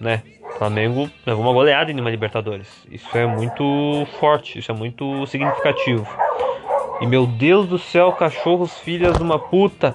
né? 0.00 0.22
Flamengo 0.58 1.10
levou 1.24 1.44
uma 1.44 1.52
goleada 1.52 1.92
em 1.92 2.00
uma 2.00 2.10
Libertadores. 2.10 2.68
Isso 2.90 3.16
é 3.16 3.26
muito 3.26 4.06
forte, 4.18 4.58
isso 4.58 4.70
é 4.72 4.74
muito 4.74 5.26
significativo. 5.26 6.06
E 7.00 7.06
meu 7.06 7.26
Deus 7.26 7.68
do 7.68 7.78
céu, 7.78 8.12
cachorros, 8.12 8.78
filhas 8.78 9.16
de 9.16 9.22
uma 9.22 9.38
puta. 9.38 9.94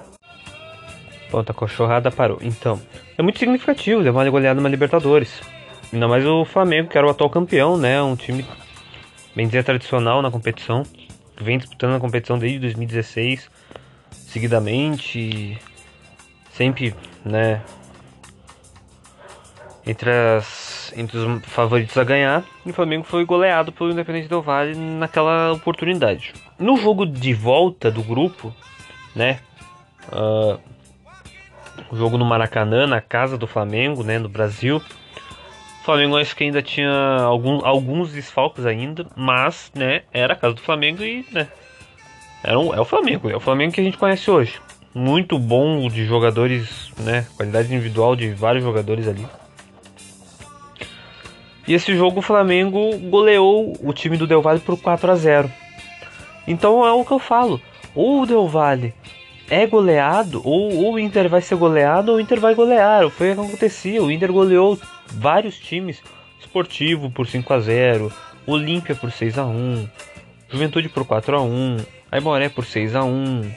Pronto, 1.30 1.50
a 1.50 1.54
cachorrada 1.54 2.10
parou. 2.10 2.38
Então, 2.40 2.80
é 3.18 3.22
muito 3.22 3.38
significativo 3.38 4.00
levar 4.00 4.24
uma 4.24 4.30
goleada 4.30 4.60
numa 4.60 4.68
Libertadores. 4.68 5.40
Ainda 5.92 6.08
mais 6.08 6.24
o 6.26 6.44
Flamengo, 6.44 6.88
que 6.88 6.96
era 6.96 7.06
o 7.06 7.10
atual 7.10 7.28
campeão, 7.28 7.76
né? 7.76 8.00
Um 8.00 8.16
time, 8.16 8.46
bem 9.34 9.46
dizer, 9.46 9.64
tradicional 9.64 10.22
na 10.22 10.30
competição. 10.30 10.84
Vem 11.40 11.58
disputando 11.58 11.96
a 11.96 12.00
competição 12.00 12.38
desde 12.38 12.58
2016, 12.60 13.50
seguidamente. 14.10 15.58
Sempre, 16.50 16.94
né? 17.24 17.62
Entre 19.86 20.10
as 20.10 20.72
entre 20.96 21.16
os 21.16 21.44
favoritos 21.46 21.96
a 21.96 22.04
ganhar, 22.04 22.44
e 22.64 22.70
o 22.70 22.74
Flamengo 22.74 23.04
foi 23.04 23.24
goleado 23.24 23.72
pelo 23.72 23.90
Independente 23.90 24.28
Del 24.28 24.42
Valle 24.42 24.76
naquela 24.76 25.52
oportunidade. 25.52 26.34
No 26.58 26.76
jogo 26.76 27.06
de 27.06 27.32
volta 27.32 27.90
do 27.90 28.02
grupo, 28.02 28.54
né? 29.14 29.40
Uh, 30.08 30.60
o 31.90 31.96
jogo 31.96 32.18
no 32.18 32.24
Maracanã, 32.24 32.86
na 32.86 33.00
casa 33.00 33.38
do 33.38 33.46
Flamengo, 33.46 34.02
né, 34.02 34.18
no 34.18 34.28
Brasil. 34.28 34.82
Flamengo 35.82 36.16
acho 36.16 36.34
que 36.36 36.44
ainda 36.44 36.62
tinha 36.62 36.90
algum, 37.22 37.64
alguns 37.64 38.12
desfalques 38.12 38.64
ainda, 38.64 39.06
mas, 39.16 39.70
né, 39.74 40.02
era 40.12 40.34
a 40.34 40.36
casa 40.36 40.54
do 40.54 40.60
Flamengo 40.60 41.02
e, 41.02 41.26
né, 41.32 41.48
era 42.42 42.58
um, 42.58 42.72
é 42.74 42.80
o 42.80 42.84
Flamengo, 42.84 43.28
é 43.28 43.36
o 43.36 43.40
Flamengo 43.40 43.72
que 43.72 43.80
a 43.80 43.84
gente 43.84 43.98
conhece 43.98 44.30
hoje. 44.30 44.60
Muito 44.94 45.38
bom 45.38 45.88
de 45.88 46.04
jogadores, 46.04 46.92
né, 46.98 47.26
qualidade 47.36 47.72
individual 47.72 48.14
de 48.14 48.30
vários 48.30 48.62
jogadores 48.62 49.08
ali. 49.08 49.26
E 51.66 51.74
esse 51.74 51.96
jogo 51.96 52.18
o 52.18 52.22
Flamengo 52.22 52.96
goleou 53.08 53.72
o 53.82 53.92
time 53.92 54.16
do 54.16 54.26
Del 54.26 54.42
Valle 54.42 54.60
por 54.60 54.80
4 54.80 55.10
a 55.10 55.14
0. 55.14 55.50
Então 56.46 56.84
é 56.86 56.92
o 56.92 57.04
que 57.04 57.12
eu 57.12 57.18
falo. 57.18 57.60
Ou 57.94 58.22
o 58.22 58.26
Del 58.26 58.48
Valle 58.48 58.92
é 59.48 59.66
goleado, 59.66 60.42
ou, 60.44 60.74
ou 60.76 60.94
o 60.94 60.98
Inter 60.98 61.28
vai 61.28 61.40
ser 61.40 61.56
goleado, 61.56 62.10
ou 62.10 62.18
o 62.18 62.20
Inter 62.20 62.40
vai 62.40 62.54
golear. 62.54 63.08
Foi 63.10 63.32
o 63.32 63.34
que 63.34 63.40
acontecia. 63.40 64.02
O 64.02 64.10
Inter 64.10 64.32
goleou 64.32 64.78
vários 65.14 65.58
times. 65.58 66.02
Esportivo 66.40 67.08
por 67.08 67.28
5 67.28 67.54
a 67.54 67.60
0 67.60 68.12
Olímpia 68.44 68.96
por 68.96 69.12
6 69.12 69.38
a 69.38 69.46
1 69.46 69.88
Juventude 70.48 70.88
por 70.88 71.06
4 71.06 71.36
a 71.36 71.40
1 71.40 71.76
Aimoré 72.10 72.48
por 72.48 72.64
6 72.64 72.96
a 72.96 73.04
1 73.04 73.54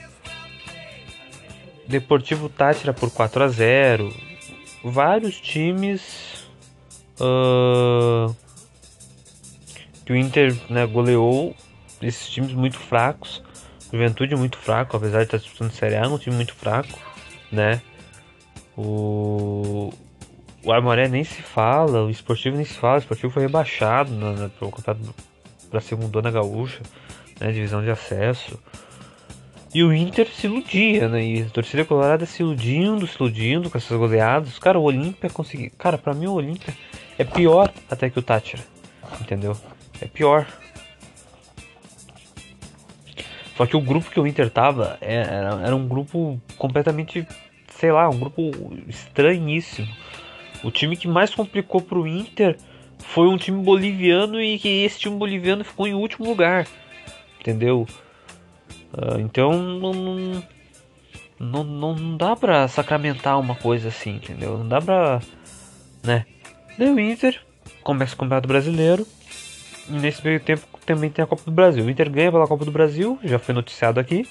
Deportivo 1.87 2.47
Tátira 2.47 2.93
por 2.93 3.09
4 3.09 3.43
a 3.43 3.47
0 3.47 4.13
Vários 4.83 5.41
times 5.41 6.45
Uh, 7.19 8.35
que 10.05 10.11
o 10.11 10.15
Inter 10.15 10.55
né, 10.69 10.85
goleou 10.85 11.55
esses 12.01 12.29
times 12.29 12.53
muito 12.53 12.77
fracos. 12.77 13.43
Juventude 13.91 14.35
muito 14.35 14.57
fraco, 14.57 14.97
apesar 14.97 15.19
de 15.19 15.23
estar 15.25 15.37
disputando 15.37 15.71
Série 15.71 15.95
A, 15.95 16.01
é 16.01 16.07
um 16.07 16.17
time 16.17 16.35
muito 16.35 16.53
fraco, 16.53 16.99
né? 17.51 17.81
O, 18.77 19.93
o 20.65 20.71
Armoré 20.71 21.07
nem 21.07 21.23
se 21.23 21.43
fala, 21.43 22.03
o 22.03 22.09
esportivo 22.09 22.55
nem 22.55 22.65
se 22.65 22.73
fala, 22.73 22.95
o 22.95 22.99
esportivo 22.99 23.31
foi 23.31 23.43
rebaixado 23.43 24.11
na, 24.11 24.31
na, 24.33 24.49
pro 24.49 24.71
campeonato 24.71 25.13
pra 25.69 25.79
segunda 25.79 26.31
gaúcha, 26.31 26.81
né? 27.39 27.51
Divisão 27.51 27.83
de 27.83 27.91
acesso. 27.91 28.59
E 29.73 29.83
o 29.83 29.93
Inter 29.93 30.27
se 30.27 30.47
iludia, 30.47 31.07
né? 31.07 31.23
E 31.23 31.41
a 31.43 31.49
torcida 31.49 31.85
colorada 31.85 32.25
se 32.25 32.41
iludindo, 32.41 33.05
se 33.05 33.15
iludindo 33.17 33.69
com 33.69 33.77
essas 33.77 33.95
goleadas. 33.97 34.57
Cara, 34.57 34.79
o 34.79 34.83
Olímpia 34.83 35.29
conseguiu. 35.29 35.69
Cara, 35.77 35.97
pra 35.97 36.13
mim 36.13 36.27
o 36.27 36.33
Olímpia 36.33 36.73
é 37.19 37.23
pior 37.23 37.71
até 37.91 38.09
que 38.09 38.17
o 38.17 38.21
Tátira. 38.21 38.63
Entendeu? 39.19 39.55
É 40.01 40.07
pior. 40.07 40.47
Só 43.55 43.65
que 43.65 43.75
o 43.75 43.81
grupo 43.81 44.09
que 44.09 44.19
o 44.19 44.25
Inter 44.25 44.49
tava 44.49 44.97
é, 44.99 45.15
era, 45.15 45.61
era 45.65 45.75
um 45.75 45.87
grupo 45.87 46.39
completamente. 46.57 47.27
Sei 47.77 47.91
lá, 47.91 48.09
um 48.09 48.17
grupo 48.17 48.51
estranhíssimo. 48.87 49.89
O 50.65 50.71
time 50.71 50.97
que 50.97 51.07
mais 51.07 51.33
complicou 51.33 51.79
pro 51.79 52.07
Inter 52.07 52.57
foi 52.97 53.27
um 53.27 53.37
time 53.37 53.63
boliviano 53.63 54.41
e 54.41 54.57
que 54.57 54.83
esse 54.83 54.99
time 54.99 55.15
boliviano 55.15 55.63
ficou 55.63 55.87
em 55.87 55.93
último 55.93 56.27
lugar. 56.27 56.67
Entendeu? 57.39 57.87
Uh, 58.91 59.19
então 59.19 59.51
não, 59.53 60.43
não, 61.39 61.63
não, 61.63 62.17
dá 62.17 62.35
pra 62.35 62.67
sacramentar 62.67 63.39
uma 63.39 63.55
coisa 63.55 63.89
assim, 63.89 64.15
entendeu? 64.15 64.57
Não 64.57 64.67
dá 64.67 64.81
pra. 64.81 65.21
né? 66.03 66.25
Daí 66.77 66.89
o 66.89 66.99
Inter 66.99 67.39
começa 67.83 68.15
o 68.15 68.17
Campeonato 68.17 68.47
Brasileiro. 68.47 69.05
E 69.87 69.93
nesse 69.93 70.25
meio 70.25 70.39
tempo 70.39 70.65
também 70.83 71.11
tem 71.11 71.23
a 71.23 71.27
Copa 71.27 71.43
do 71.45 71.51
Brasil. 71.51 71.85
O 71.85 71.89
Inter 71.89 72.09
ganha 72.09 72.31
pela 72.31 72.47
Copa 72.47 72.65
do 72.65 72.71
Brasil, 72.71 73.19
já 73.23 73.37
foi 73.37 73.53
noticiado 73.53 73.99
aqui 73.99 74.27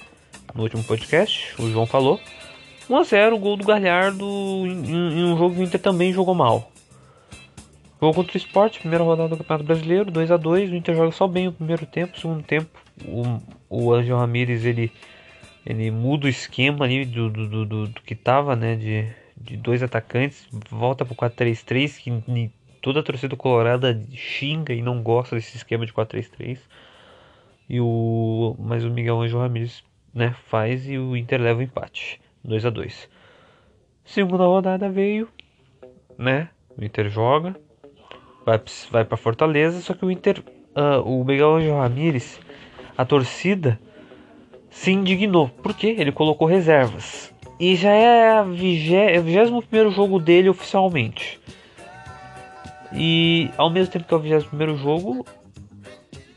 no 0.54 0.62
último 0.62 0.82
podcast, 0.84 1.54
o 1.60 1.70
João 1.70 1.86
falou. 1.86 2.20
1x0, 2.88 3.38
gol 3.38 3.56
do 3.56 3.64
Galhardo 3.64 4.24
em, 4.24 4.90
em, 4.90 5.24
um 5.24 5.36
jogo 5.36 5.54
que 5.54 5.60
o 5.60 5.64
Inter 5.64 5.80
também 5.80 6.12
jogou 6.12 6.34
mal. 6.34 6.70
Jogo 8.00 8.14
contra 8.14 8.34
o 8.34 8.36
Sport, 8.36 8.80
primeira 8.80 9.04
rodada 9.04 9.30
do 9.30 9.36
Campeonato 9.38 9.64
Brasileiro, 9.64 10.10
2 10.10 10.30
a 10.30 10.36
2 10.36 10.70
O 10.70 10.74
Inter 10.74 10.94
joga 10.94 11.12
só 11.12 11.26
bem 11.26 11.48
o 11.48 11.52
primeiro 11.52 11.86
tempo, 11.86 12.16
o 12.16 12.20
segundo 12.20 12.42
tempo 12.42 12.84
o, 13.02 13.40
o 13.68 13.92
Angel 13.92 14.16
Ramírez 14.16 14.64
ele, 14.64 14.92
ele 15.64 15.90
muda 15.90 16.26
o 16.26 16.28
esquema 16.28 16.84
ali 16.84 17.04
do, 17.04 17.30
do, 17.30 17.66
do, 17.66 17.86
do 17.88 18.02
que 18.02 18.14
tava, 18.14 18.54
né? 18.54 18.76
De, 18.76 19.08
de 19.36 19.56
dois 19.56 19.82
atacantes, 19.82 20.46
volta 20.70 21.04
pro 21.04 21.14
4-3-3, 21.14 21.98
que 21.98 22.52
toda 22.80 23.00
a 23.00 23.02
torcida 23.02 23.36
colorada 23.36 24.00
xinga 24.12 24.72
e 24.72 24.82
não 24.82 25.02
gosta 25.02 25.36
desse 25.36 25.56
esquema 25.56 25.84
de 25.86 25.92
4-3-3. 25.92 26.58
E 27.68 27.80
o 27.80 28.54
mas 28.58 28.84
o 28.84 28.90
Miguel 28.90 29.20
Angel 29.20 29.40
Ramírez, 29.40 29.82
né, 30.12 30.34
faz 30.48 30.88
e 30.88 30.98
o 30.98 31.16
Inter 31.16 31.40
leva 31.40 31.60
o 31.60 31.62
empate, 31.62 32.20
2 32.44 32.66
a 32.66 32.70
2. 32.70 33.08
Segunda 34.04 34.44
rodada 34.44 34.88
veio, 34.90 35.28
né? 36.18 36.50
O 36.76 36.84
Inter 36.84 37.08
joga, 37.08 37.56
vai 38.44 38.60
vai 38.90 39.04
para 39.04 39.16
Fortaleza, 39.16 39.80
só 39.80 39.94
que 39.94 40.04
o 40.04 40.10
Inter, 40.10 40.42
uh, 40.76 41.00
o 41.00 41.24
Miguel 41.24 41.56
Angel 41.56 41.78
Ramírez 41.78 42.38
a 42.96 43.04
torcida 43.04 43.80
se 44.70 44.92
indignou. 44.92 45.48
porque 45.48 45.86
Ele 45.86 46.12
colocou 46.12 46.46
reservas. 46.46 47.32
E 47.58 47.76
já 47.76 47.90
é 47.92 48.42
o 48.42 48.52
21 48.52 49.90
jogo 49.90 50.18
dele 50.18 50.48
oficialmente. 50.48 51.40
E 52.92 53.50
ao 53.56 53.70
mesmo 53.70 53.92
tempo 53.92 54.04
que 54.06 54.14
é 54.14 54.16
o 54.16 54.20
21 54.20 54.76
jogo, 54.76 55.24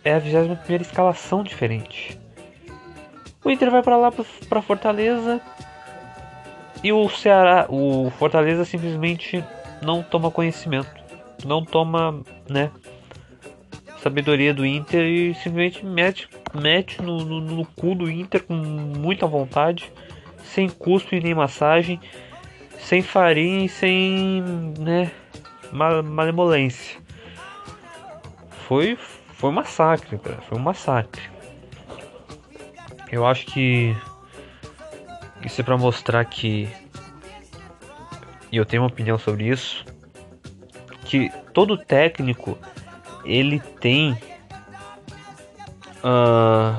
é 0.03 0.13
a 0.13 0.19
21 0.19 0.75
escalação 0.81 1.43
diferente. 1.43 2.17
O 3.43 3.49
Inter 3.49 3.69
vai 3.71 3.81
para 3.83 3.97
lá 3.97 4.11
para 4.11 4.61
Fortaleza 4.61 5.41
e 6.83 6.91
o 6.91 7.09
Ceará, 7.09 7.65
o 7.69 8.09
Fortaleza 8.11 8.65
simplesmente 8.65 9.43
não 9.81 10.03
toma 10.03 10.31
conhecimento, 10.31 10.89
não 11.45 11.63
toma, 11.63 12.21
né, 12.49 12.71
sabedoria 14.01 14.53
do 14.53 14.65
Inter 14.65 15.05
e 15.05 15.33
simplesmente 15.35 15.85
mete, 15.85 16.29
mete 16.53 17.01
no, 17.01 17.25
no, 17.25 17.41
no 17.41 17.65
cu 17.65 17.95
do 17.95 18.09
Inter 18.09 18.43
com 18.43 18.53
muita 18.53 19.25
vontade, 19.27 19.91
sem 20.43 20.69
cuspe 20.69 21.19
nem 21.19 21.33
massagem, 21.33 21.99
sem 22.79 23.01
farinha 23.01 23.65
e 23.65 23.69
sem 23.69 24.43
né, 24.79 25.11
malemolência. 25.71 26.99
Foi, 28.67 28.97
foi 29.33 29.49
um 29.49 29.53
massacre, 29.53 30.17
cara. 30.17 30.41
Foi 30.41 30.57
um 30.57 30.61
massacre. 30.61 31.21
Eu 33.11 33.25
acho 33.25 33.45
que 33.45 33.95
isso 35.47 35.61
é 35.61 35.63
para 35.63 35.77
mostrar 35.77 36.23
que 36.25 36.69
e 38.51 38.57
eu 38.57 38.65
tenho 38.65 38.83
uma 38.83 38.89
opinião 38.89 39.17
sobre 39.17 39.47
isso 39.47 39.85
que 41.05 41.31
todo 41.53 41.77
técnico 41.77 42.57
ele 43.25 43.59
tem. 43.59 44.11
Uh, 46.03 46.77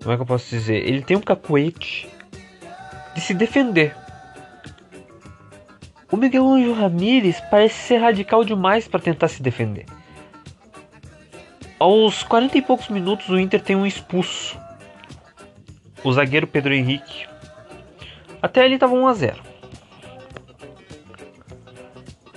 como 0.00 0.12
é 0.12 0.16
que 0.16 0.22
eu 0.22 0.26
posso 0.26 0.50
dizer? 0.50 0.76
Ele 0.76 1.02
tem 1.02 1.16
um 1.16 1.20
cacuete 1.20 2.08
de 3.14 3.20
se 3.20 3.34
defender. 3.34 3.96
O 6.10 6.16
Miguel 6.16 6.48
Anjo 6.48 6.72
Ramírez 6.72 7.40
parece 7.50 7.76
ser 7.76 7.98
radical 7.98 8.44
demais 8.44 8.88
para 8.88 8.98
tentar 8.98 9.28
se 9.28 9.40
defender. 9.40 9.86
Aos 11.78 12.24
40 12.24 12.58
e 12.58 12.62
poucos 12.62 12.88
minutos, 12.88 13.28
o 13.28 13.38
Inter 13.38 13.62
tem 13.62 13.76
um 13.76 13.86
expulso. 13.86 14.58
O 16.02 16.12
zagueiro 16.12 16.46
Pedro 16.46 16.74
Henrique. 16.74 17.26
Até 18.40 18.64
ele 18.64 18.74
estava 18.74 18.94
1 18.94 19.06
a 19.06 19.14
0. 19.14 19.42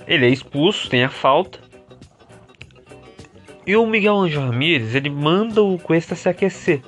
Ele 0.06 0.26
é 0.26 0.30
expulso, 0.30 0.89
tem 0.89 1.04
a 1.04 1.10
falta. 1.10 1.60
E 3.65 3.76
o 3.78 3.86
Miguel 3.86 4.17
Anjo 4.17 4.41
Ramirez, 4.41 4.93
ele 4.93 5.10
manda 5.10 5.63
o 5.63 5.80
Cuesta 5.80 6.15
se 6.15 6.28
aquecer. 6.28 6.82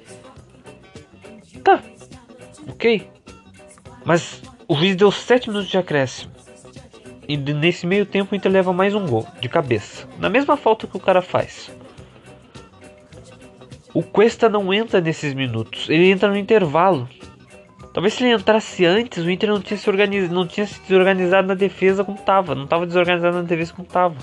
Tá, 1.64 1.82
ok. 2.68 3.10
Mas 4.04 4.42
o 4.68 4.76
juiz 4.76 4.96
deu 4.96 5.12
7 5.12 5.50
minutos 5.50 5.70
de 5.70 5.78
acréscimo. 5.78 6.32
E 7.28 7.38
nesse 7.38 7.88
meio 7.88 8.06
tempo 8.06 8.34
o 8.34 8.36
Inter 8.36 8.52
leva 8.52 8.74
mais 8.74 8.94
um 8.94 9.08
gol, 9.08 9.26
de 9.40 9.50
cabeça. 9.50 10.08
Na 10.20 10.30
mesma 10.30 10.58
falta 10.58 10.86
que 10.86 10.98
o 10.98 11.00
cara 11.00 11.22
faz. 11.22 11.72
O 13.96 14.04
Cuesta 14.04 14.50
não 14.50 14.74
entra 14.74 15.00
nesses 15.00 15.34
minutos, 15.34 15.90
ele 15.90 16.12
entra 16.12 16.28
no 16.28 16.36
intervalo. 16.36 17.08
Talvez 17.94 18.14
se 18.14 18.26
ele 18.26 18.34
entrasse 18.34 18.86
antes, 18.86 19.24
o 19.24 19.32
Inter 19.32 19.50
não 19.50 19.62
tinha 19.62 19.78
se, 19.78 19.90
organiz... 19.90 20.30
não 20.30 20.46
tinha 20.46 20.68
se 20.68 20.82
desorganizado 20.82 21.48
na 21.48 21.54
defesa 21.54 22.04
como 22.04 22.18
tava. 22.18 22.54
Não 22.54 22.68
tava 22.68 22.86
desorganizado 22.86 23.38
na 23.38 23.44
defesa 23.44 23.74
como 23.74 23.88
tava. 23.88 24.18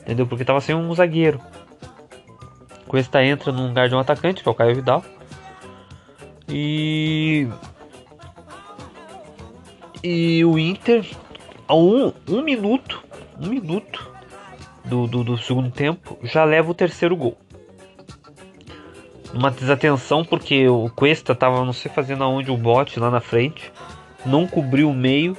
Entendeu? 0.00 0.28
Porque 0.28 0.44
tava 0.44 0.60
sem 0.60 0.76
um 0.76 0.94
zagueiro. 0.94 1.40
Cuesta 2.86 3.24
entra 3.24 3.50
no 3.50 3.66
lugar 3.66 3.88
de 3.88 3.96
um 3.96 3.98
atacante, 3.98 4.44
que 4.44 4.48
é 4.48 4.52
o 4.52 4.54
Caio 4.54 4.76
Vidal. 4.76 5.04
E. 6.48 7.48
E 10.04 10.44
o 10.44 10.56
Inter, 10.56 11.04
a 11.66 11.74
um, 11.74 12.12
um 12.28 12.42
minuto, 12.42 13.02
um 13.42 13.48
minuto 13.48 14.08
do, 14.84 15.08
do, 15.08 15.24
do 15.24 15.36
segundo 15.36 15.72
tempo, 15.72 16.16
já 16.22 16.44
leva 16.44 16.70
o 16.70 16.74
terceiro 16.74 17.16
gol. 17.16 17.36
Uma 19.36 19.50
desatenção 19.50 20.24
porque 20.24 20.66
o 20.66 20.88
Cuesta 20.88 21.34
tava 21.34 21.62
não 21.62 21.74
sei 21.74 21.92
fazendo 21.92 22.24
aonde 22.24 22.50
o 22.50 22.56
bote 22.56 22.98
lá 22.98 23.10
na 23.10 23.20
frente, 23.20 23.70
não 24.24 24.46
cobriu 24.46 24.88
o 24.88 24.94
meio. 24.94 25.36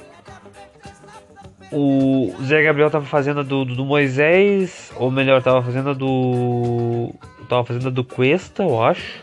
O 1.72 2.32
Zé 2.44 2.62
Gabriel 2.62 2.90
tava 2.90 3.04
fazendo 3.04 3.40
a 3.40 3.42
do, 3.42 3.64
do, 3.64 3.74
do 3.74 3.84
Moisés, 3.84 4.92
ou 4.94 5.10
melhor, 5.10 5.42
tava 5.42 5.60
fazendo 5.62 5.90
a 5.90 5.94
do 5.94 7.12
tava 7.48 7.64
fazendo 7.64 7.88
a 7.88 7.90
do 7.90 8.04
Cuesta, 8.04 8.62
eu 8.62 8.80
acho. 8.80 9.20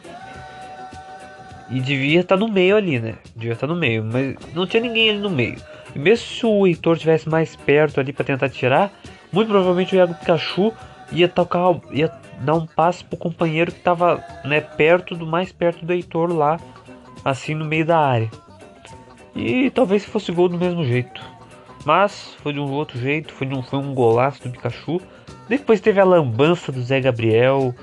E 1.70 1.80
devia 1.80 2.20
estar 2.20 2.36
tá 2.36 2.40
no 2.40 2.52
meio 2.52 2.76
ali, 2.76 3.00
né? 3.00 3.16
Devia 3.34 3.54
estar 3.54 3.68
tá 3.68 3.74
no 3.74 3.80
meio, 3.80 4.04
mas 4.04 4.36
não 4.54 4.68
tinha 4.68 4.84
ninguém 4.84 5.10
ali 5.10 5.20
no 5.20 5.30
meio. 5.30 5.56
E 5.96 6.00
mesmo 6.00 6.28
se 6.28 6.46
o 6.46 6.68
Heitor 6.68 6.98
tivesse 6.98 7.30
mais 7.30 7.56
perto 7.56 8.02
ali 8.02 8.12
para 8.12 8.26
tentar 8.26 8.50
tirar, 8.50 8.92
muito 9.32 9.48
provavelmente 9.48 9.96
o 9.96 9.98
Iago 9.98 10.16
Pikachu 10.16 10.74
ia 11.12 11.28
tocar, 11.28 11.80
ia 11.92 12.12
dar 12.42 12.56
um 12.56 12.66
passe 12.66 13.04
pro 13.04 13.18
companheiro 13.18 13.72
que 13.72 13.80
tava, 13.80 14.24
né, 14.44 14.62
perto 14.62 15.16
do 15.16 15.26
mais 15.26 15.52
perto 15.52 15.86
do 15.86 15.94
Heitor 15.94 16.34
lá, 16.34 16.60
assim 17.24 17.54
no 17.54 17.66
meio 17.66 17.86
da 17.86 18.00
área. 18.00 18.30
E 19.36 19.70
talvez 19.70 20.06
fosse 20.06 20.32
gol 20.32 20.50
do 20.50 20.58
mesmo 20.58 20.84
jeito. 20.86 21.22
Mas 21.86 22.36
foi 22.42 22.54
de 22.54 22.60
um 22.60 22.72
outro 22.72 23.00
jeito, 23.00 23.34
foi, 23.34 23.48
um, 23.48 23.62
foi 23.62 23.80
um 23.80 23.94
golaço 23.94 24.44
do 24.44 24.50
Pikachu. 24.50 25.00
Depois 25.48 25.80
teve 25.80 26.00
a 26.00 26.06
lambança 26.06 26.72
do 26.72 26.82
Zé 26.82 27.00
Gabriel, 27.00 27.76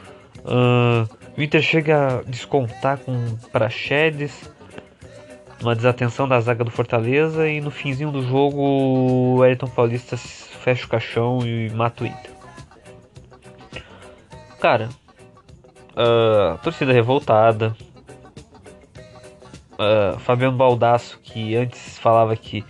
Uh, 0.45 1.09
o 1.37 1.43
Inter 1.43 1.63
chega 1.63 2.19
a 2.19 2.23
descontar 2.23 2.99
com 2.99 3.37
Praxedes, 3.53 4.51
uma 5.61 5.75
desatenção 5.75 6.27
da 6.27 6.41
zaga 6.41 6.65
do 6.65 6.71
Fortaleza 6.71 7.49
e 7.49 7.61
no 7.61 7.71
finzinho 7.71 8.11
do 8.11 8.23
jogo 8.23 8.61
o 9.37 9.45
Elton 9.45 9.69
Paulista 9.69 10.17
fecha 10.17 10.85
o 10.85 10.89
caixão 10.89 11.47
e 11.47 11.71
mata 11.71 12.03
o 12.03 12.07
Inter. 12.07 12.33
Cara, 14.63 14.91
uh, 15.91 16.57
torcida 16.59 16.93
revoltada. 16.93 17.77
Uh, 19.73 20.17
Fabiano 20.21 20.57
Baldasso, 20.57 21.19
que 21.21 21.57
antes 21.57 21.99
falava 21.99 22.37
que 22.37 22.65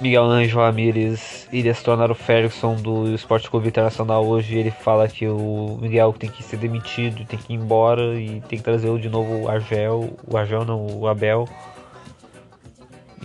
Miguel 0.00 0.24
Ângelo 0.24 0.62
Ramírez 0.62 1.46
iria 1.52 1.74
se 1.74 1.84
tornar 1.84 2.10
o 2.10 2.14
Ferguson 2.14 2.74
do 2.76 3.14
Esporte 3.14 3.50
Clube 3.50 3.68
Internacional 3.68 4.26
hoje. 4.26 4.56
Ele 4.56 4.70
fala 4.70 5.06
que 5.06 5.28
o 5.28 5.76
Miguel 5.78 6.14
tem 6.14 6.30
que 6.30 6.42
ser 6.42 6.56
demitido, 6.56 7.22
tem 7.26 7.38
que 7.38 7.52
ir 7.52 7.56
embora 7.56 8.18
e 8.18 8.40
tem 8.48 8.58
que 8.58 8.64
trazer 8.64 8.98
de 8.98 9.10
novo 9.10 9.42
o 9.42 9.48
Argel. 9.50 10.16
O 10.26 10.38
Argel 10.38 10.64
não, 10.64 10.86
o 10.86 11.06
Abel. 11.06 11.46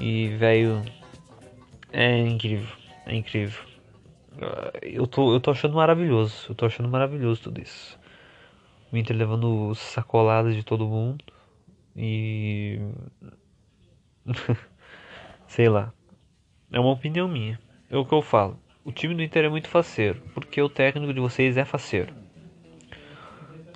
E, 0.01 0.27
velho, 0.35 0.83
é 1.93 2.17
incrível. 2.17 2.75
É 3.05 3.15
incrível. 3.15 3.72
Eu 4.81 5.07
tô, 5.07 5.33
eu 5.33 5.39
tô 5.39 5.51
achando 5.51 5.75
maravilhoso. 5.75 6.47
Eu 6.49 6.55
tô 6.55 6.65
achando 6.65 6.89
maravilhoso 6.89 7.43
tudo 7.43 7.61
isso. 7.61 7.99
O 8.91 8.97
Inter 8.97 9.15
levando 9.15 9.73
sacoladas 9.75 10.55
de 10.55 10.63
todo 10.63 10.87
mundo. 10.87 11.23
E. 11.95 12.79
Sei 15.47 15.69
lá. 15.69 15.93
É 16.71 16.79
uma 16.79 16.91
opinião 16.91 17.27
minha. 17.27 17.59
É 17.89 17.97
o 17.97 18.05
que 18.05 18.13
eu 18.13 18.21
falo. 18.21 18.59
O 18.83 18.91
time 18.91 19.15
do 19.15 19.23
Inter 19.23 19.45
é 19.45 19.49
muito 19.49 19.69
faceiro, 19.69 20.21
porque 20.33 20.61
o 20.61 20.67
técnico 20.67 21.13
de 21.13 21.19
vocês 21.19 21.55
é 21.55 21.63
faceiro. 21.63 22.13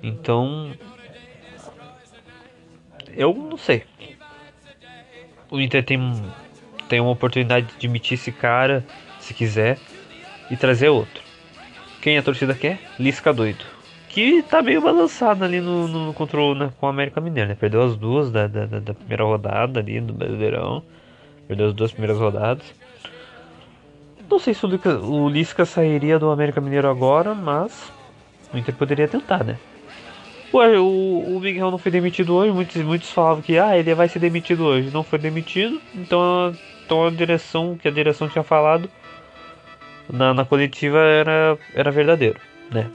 Então, 0.02 0.72
eu 3.14 3.32
não 3.34 3.56
sei. 3.56 3.84
O 5.50 5.58
Inter 5.58 5.84
tem, 5.84 5.98
tem 6.88 7.00
uma 7.00 7.10
oportunidade 7.10 7.66
de 7.66 7.76
demitir 7.78 8.14
esse 8.14 8.30
cara, 8.30 8.84
se 9.18 9.32
quiser, 9.32 9.78
e 10.50 10.56
trazer 10.56 10.88
outro. 10.88 11.22
Quem 12.00 12.16
a 12.16 12.22
torcida 12.22 12.54
quer? 12.54 12.80
Lisca 12.98 13.32
doido. 13.32 13.64
Que 14.08 14.42
tá 14.42 14.62
meio 14.62 14.80
balançado 14.80 15.44
ali 15.44 15.60
no, 15.60 15.86
no 15.86 16.14
controle 16.14 16.58
né, 16.58 16.72
com 16.78 16.86
o 16.86 16.88
América 16.88 17.20
Mineiro, 17.20 17.50
né? 17.50 17.56
Perdeu 17.58 17.82
as 17.82 17.96
duas 17.96 18.30
da, 18.30 18.46
da, 18.46 18.66
da 18.66 18.94
primeira 18.94 19.24
rodada 19.24 19.80
ali 19.80 20.00
do 20.00 20.12
Brasileirão. 20.12 20.82
Perdeu 21.46 21.68
as 21.68 21.74
duas 21.74 21.92
primeiras 21.92 22.18
rodadas. 22.18 22.64
Não 24.30 24.38
sei 24.38 24.54
se 24.54 24.64
o, 24.64 24.68
Lisca, 24.68 24.98
o 24.98 25.28
Lisca 25.28 25.64
sairia 25.64 26.18
do 26.18 26.30
América 26.30 26.60
Mineiro 26.60 26.88
agora, 26.88 27.34
mas 27.34 27.92
o 28.52 28.58
Inter 28.58 28.74
poderia 28.74 29.08
tentar, 29.08 29.42
né? 29.42 29.58
Ué, 30.52 30.78
o, 30.78 31.36
o 31.36 31.40
Miguel 31.40 31.70
não 31.70 31.78
foi 31.78 31.92
demitido 31.92 32.34
hoje, 32.34 32.52
muitos, 32.52 32.82
muitos 32.82 33.10
falavam 33.10 33.42
que 33.42 33.58
ah, 33.58 33.76
ele 33.76 33.94
vai 33.94 34.08
ser 34.08 34.18
demitido 34.18 34.64
hoje. 34.64 34.90
Não 34.90 35.02
foi 35.02 35.18
demitido, 35.18 35.80
então, 35.94 36.54
então 36.84 37.06
a 37.06 37.10
direção, 37.10 37.76
que 37.76 37.88
a 37.88 37.90
direção 37.90 38.28
tinha 38.28 38.42
falado 38.42 38.88
na, 40.10 40.34
na 40.34 40.44
coletiva 40.44 40.98
era, 40.98 41.58
era 41.74 41.90
verdadeiro, 41.90 42.40
né? 42.70 42.90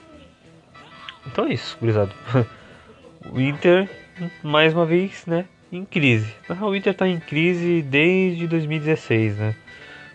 Então 1.28 1.46
é 1.46 1.54
isso, 1.54 1.78
gurizado. 1.80 2.14
o 3.32 3.40
Inter, 3.40 3.90
mais 4.42 4.74
uma 4.74 4.86
vez, 4.86 5.26
né? 5.26 5.46
Em 5.72 5.86
crise. 5.86 6.34
O 6.62 6.76
Inter 6.76 6.94
tá 6.94 7.08
em 7.08 7.20
crise 7.20 7.82
desde 7.82 8.48
2016, 8.48 9.38
né? 9.38 9.56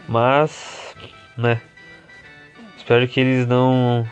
Mas 0.08 0.88
né? 1.38 1.60
Espero 2.76 3.06
que 3.06 3.20
eles 3.20 3.46
não 3.46 4.04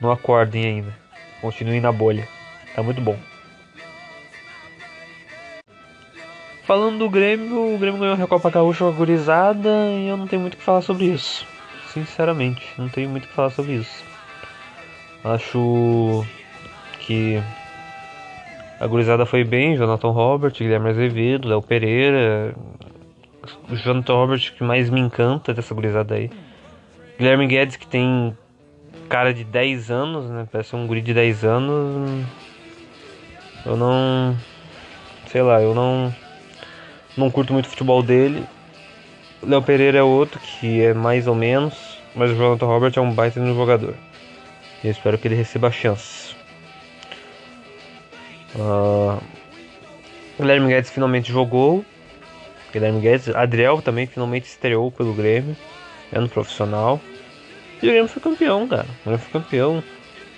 não 0.00 0.10
acordem 0.10 0.64
ainda. 0.64 0.96
Continuem 1.40 1.80
na 1.80 1.92
bolha. 1.92 2.26
Tá 2.74 2.82
muito 2.82 3.00
bom. 3.00 3.16
Falando 6.64 6.98
do 6.98 7.10
Grêmio, 7.10 7.74
o 7.74 7.78
Grêmio 7.78 8.00
ganhou 8.00 8.14
a 8.14 8.16
Recopa 8.16 8.50
Gaúcha 8.50 8.90
gurizada 8.90 9.68
e 9.90 10.08
eu 10.08 10.16
não 10.16 10.26
tenho 10.26 10.40
muito 10.40 10.54
o 10.54 10.56
que 10.56 10.62
falar 10.62 10.80
sobre 10.80 11.04
isso. 11.06 11.46
Sinceramente, 11.92 12.62
não 12.78 12.88
tenho 12.88 13.10
muito 13.10 13.24
o 13.24 13.28
que 13.28 13.34
falar 13.34 13.50
sobre 13.50 13.74
isso. 13.74 14.04
Acho 15.22 16.24
que 17.00 17.38
a 18.80 18.86
gurizada 18.86 19.26
foi 19.26 19.44
bem, 19.44 19.76
Jonathan 19.76 20.10
Robert, 20.10 20.52
Guilherme 20.52 20.88
Azevedo, 20.88 21.48
Léo 21.48 21.62
Pereira. 21.62 22.54
O 23.68 23.76
Jonathan 23.76 24.14
Robert 24.14 24.52
que 24.56 24.64
mais 24.64 24.88
me 24.88 25.00
encanta 25.00 25.52
dessa 25.52 25.74
gurizada 25.74 26.14
aí. 26.14 26.30
Guilherme 27.18 27.46
Guedes, 27.46 27.76
que 27.76 27.86
tem 27.86 28.36
cara 29.08 29.34
de 29.34 29.44
10 29.44 29.90
anos, 29.90 30.30
né? 30.30 30.48
Parece 30.50 30.74
um 30.74 30.86
guri 30.86 31.02
de 31.02 31.12
10 31.12 31.44
anos. 31.44 32.26
Eu 33.64 33.76
não. 33.76 34.36
Sei 35.26 35.42
lá, 35.42 35.60
eu 35.60 35.74
não. 35.74 36.12
Não 37.16 37.30
curto 37.30 37.52
muito 37.52 37.66
o 37.66 37.68
futebol 37.68 38.02
dele. 38.02 38.44
Léo 39.42 39.62
Pereira 39.62 39.98
é 39.98 40.02
outro 40.02 40.38
que 40.40 40.82
é 40.82 40.94
mais 40.94 41.26
ou 41.26 41.34
menos. 41.34 41.98
Mas 42.14 42.30
o 42.30 42.34
Jonathan 42.34 42.66
Robert 42.66 42.92
é 42.96 43.00
um 43.00 43.12
baita 43.12 43.40
no 43.40 43.54
jogador. 43.54 43.94
Eu 44.84 44.90
espero 44.90 45.16
que 45.16 45.28
ele 45.28 45.34
receba 45.34 45.70
chance. 45.70 46.34
Uh, 48.54 49.18
Guilherme 50.38 50.68
Guedes 50.68 50.90
finalmente 50.90 51.32
jogou. 51.32 51.84
Guilherme 52.72 53.00
Guedes, 53.00 53.34
Adriel 53.34 53.80
também 53.80 54.06
finalmente 54.06 54.44
estreou 54.44 54.90
pelo 54.90 55.14
Grêmio 55.14 55.56
é 56.12 56.20
no 56.20 56.28
profissional. 56.28 57.00
E 57.82 57.86
o 57.86 57.90
Grêmio 57.90 58.08
foi 58.08 58.22
campeão, 58.22 58.68
cara. 58.68 58.86
O 59.00 59.04
Grêmio 59.04 59.18
foi 59.18 59.40
campeão. 59.40 59.82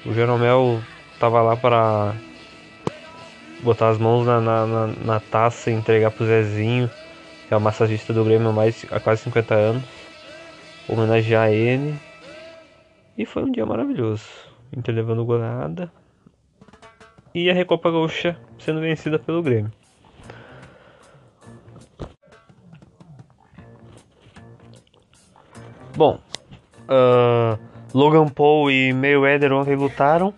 O 0.07 0.15
Jeromel 0.15 0.81
tava 1.19 1.43
lá 1.43 1.57
para 1.57 2.15
botar 3.61 3.89
as 3.89 3.99
mãos 3.99 4.25
na, 4.25 4.41
na, 4.41 4.67
na, 4.67 4.87
na 4.87 5.21
taça 5.21 5.71
e 5.71 5.75
entregar 5.75 6.11
pro 6.11 6.27
Zezinho, 6.27 6.89
é 7.55 7.57
o 7.57 7.61
massagista 7.61 8.13
do 8.13 8.25
Grêmio 8.25 8.49
há, 8.49 8.53
mais, 8.53 8.85
há 8.91 9.01
quase 9.01 9.23
50 9.23 9.55
anos. 9.55 9.83
Homenagear 10.89 11.51
ele. 11.51 11.95
E 13.17 13.25
foi 13.25 13.45
um 13.45 13.51
dia 13.51 13.65
maravilhoso. 13.65 14.25
Inter 14.77 14.95
levando 14.95 15.25
goleada. 15.25 15.91
E 17.35 17.49
a 17.49 17.55
Recopa 17.55 17.91
Gaúcha 17.91 18.37
sendo 18.59 18.81
vencida 18.81 19.19
pelo 19.19 19.43
Grêmio. 19.43 19.73
Bom, 25.97 26.19
uh, 26.89 27.59
Logan 27.95 28.29
Paul 28.29 28.71
e 28.71 28.93
Mayweather 28.93 29.53
ontem 29.53 29.77
lutaram. 29.77 30.35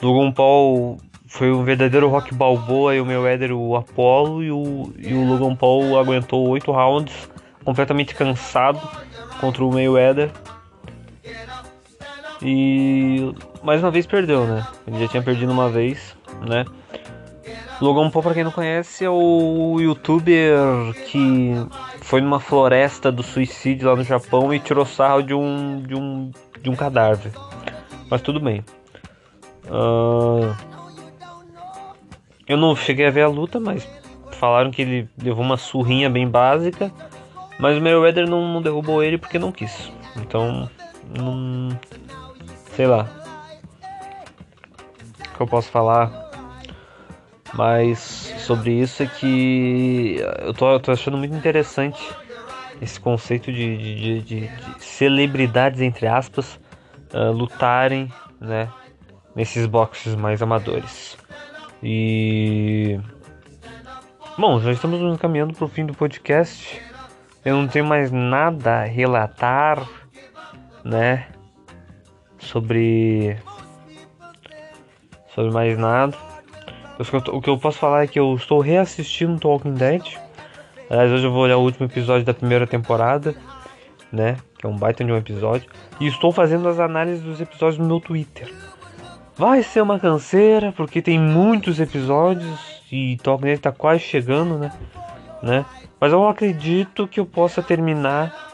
Logan 0.00 0.30
Paul 0.32 0.98
foi 1.34 1.50
um 1.50 1.64
verdadeiro 1.64 2.08
rock 2.08 2.32
balboa 2.32 2.94
e 2.94 3.00
o 3.00 3.04
Mayweather 3.04 3.50
o 3.52 3.74
Apollo 3.74 4.44
e 4.44 4.52
o, 4.52 4.92
e 4.96 5.12
o 5.12 5.24
Logan 5.24 5.56
Paul 5.56 5.98
aguentou 5.98 6.48
oito 6.48 6.70
rounds 6.70 7.28
completamente 7.64 8.14
cansado 8.14 8.80
contra 9.40 9.64
o 9.64 9.72
Mayweather 9.72 10.30
e 12.40 13.34
mais 13.64 13.82
uma 13.82 13.90
vez 13.90 14.06
perdeu, 14.06 14.46
né? 14.46 14.64
Ele 14.86 15.00
já 15.00 15.08
tinha 15.08 15.22
perdido 15.24 15.50
uma 15.50 15.68
vez, 15.68 16.16
né? 16.46 16.64
Logan 17.80 18.10
Paul, 18.10 18.22
pra 18.22 18.34
quem 18.34 18.44
não 18.44 18.52
conhece, 18.52 19.04
é 19.04 19.10
o 19.10 19.78
youtuber 19.80 20.54
que 21.08 21.52
foi 22.00 22.20
numa 22.20 22.38
floresta 22.38 23.10
do 23.10 23.24
suicídio 23.24 23.88
lá 23.88 23.96
no 23.96 24.04
Japão 24.04 24.54
e 24.54 24.60
tirou 24.60 24.86
sarro 24.86 25.22
de 25.22 25.34
um, 25.34 25.82
de 25.82 25.96
um, 25.96 26.30
de 26.62 26.70
um 26.70 26.76
cadáver. 26.76 27.32
Mas 28.08 28.22
tudo 28.22 28.38
bem. 28.38 28.64
Uh, 29.64 30.73
eu 32.46 32.56
não 32.56 32.76
cheguei 32.76 33.06
a 33.06 33.10
ver 33.10 33.22
a 33.22 33.28
luta, 33.28 33.58
mas 33.58 33.88
falaram 34.32 34.70
que 34.70 34.82
ele 34.82 35.08
levou 35.22 35.44
uma 35.44 35.56
surrinha 35.56 36.10
bem 36.10 36.28
básica. 36.28 36.92
Mas 37.58 37.78
o 37.78 37.80
Mayweather 37.80 38.28
não, 38.28 38.52
não 38.52 38.60
derrubou 38.60 39.02
ele 39.02 39.16
porque 39.16 39.38
não 39.38 39.52
quis. 39.52 39.92
Então, 40.16 40.68
não. 41.16 41.68
Sei 42.74 42.86
lá. 42.86 43.08
O 45.20 45.36
que 45.36 45.40
eu 45.40 45.46
posso 45.46 45.70
falar? 45.70 46.30
Mas 47.54 47.98
sobre 48.38 48.72
isso 48.72 49.02
é 49.02 49.06
que 49.06 50.16
eu 50.40 50.52
tô, 50.52 50.78
tô 50.80 50.90
achando 50.90 51.16
muito 51.16 51.34
interessante 51.34 52.02
esse 52.82 52.98
conceito 53.00 53.52
de, 53.52 53.76
de, 53.76 54.20
de, 54.20 54.40
de 54.40 54.50
celebridades, 54.84 55.80
entre 55.80 56.06
aspas, 56.06 56.58
uh, 57.14 57.32
lutarem 57.32 58.12
né, 58.40 58.68
nesses 59.34 59.66
boxes 59.66 60.14
mais 60.16 60.42
amadores. 60.42 61.16
E. 61.84 62.98
Bom, 64.38 64.58
já 64.58 64.72
estamos 64.72 65.18
caminhando 65.18 65.52
para 65.52 65.66
o 65.66 65.68
fim 65.68 65.84
do 65.84 65.92
podcast. 65.92 66.80
Eu 67.44 67.56
não 67.56 67.68
tenho 67.68 67.84
mais 67.84 68.10
nada 68.10 68.80
a 68.80 68.84
relatar, 68.84 69.86
né? 70.82 71.26
Sobre. 72.38 73.36
Sobre 75.34 75.52
mais 75.52 75.76
nada. 75.76 76.16
O 77.32 77.42
que 77.42 77.50
eu 77.50 77.58
posso 77.58 77.78
falar 77.78 78.04
é 78.04 78.06
que 78.06 78.18
eu 78.18 78.34
estou 78.34 78.60
reassistindo 78.60 79.38
Talking 79.38 79.74
Dead. 79.74 80.02
Aliás, 80.88 81.12
hoje 81.12 81.26
eu 81.26 81.32
vou 81.32 81.42
olhar 81.42 81.58
o 81.58 81.62
último 81.62 81.86
episódio 81.86 82.24
da 82.24 82.32
primeira 82.32 82.66
temporada, 82.66 83.34
né? 84.10 84.38
Que 84.56 84.64
é 84.64 84.68
um 84.70 84.76
baita 84.76 85.04
de 85.04 85.12
um 85.12 85.16
episódio. 85.16 85.68
E 86.00 86.06
estou 86.06 86.32
fazendo 86.32 86.66
as 86.66 86.78
análises 86.78 87.22
dos 87.22 87.40
episódios 87.42 87.78
no 87.78 87.84
meu 87.84 88.00
Twitter. 88.00 88.50
Vai 89.36 89.62
ser 89.64 89.82
uma 89.82 89.98
canseira, 89.98 90.72
porque 90.72 91.02
tem 91.02 91.18
muitos 91.18 91.80
episódios 91.80 92.82
e 92.90 93.16
Talking 93.16 93.46
Dead 93.46 93.56
está 93.56 93.72
quase 93.72 94.00
chegando, 94.00 94.56
né? 94.58 94.72
né? 95.42 95.66
Mas 96.00 96.12
eu 96.12 96.28
acredito 96.28 97.08
que 97.08 97.18
eu 97.18 97.26
possa 97.26 97.60
terminar 97.60 98.52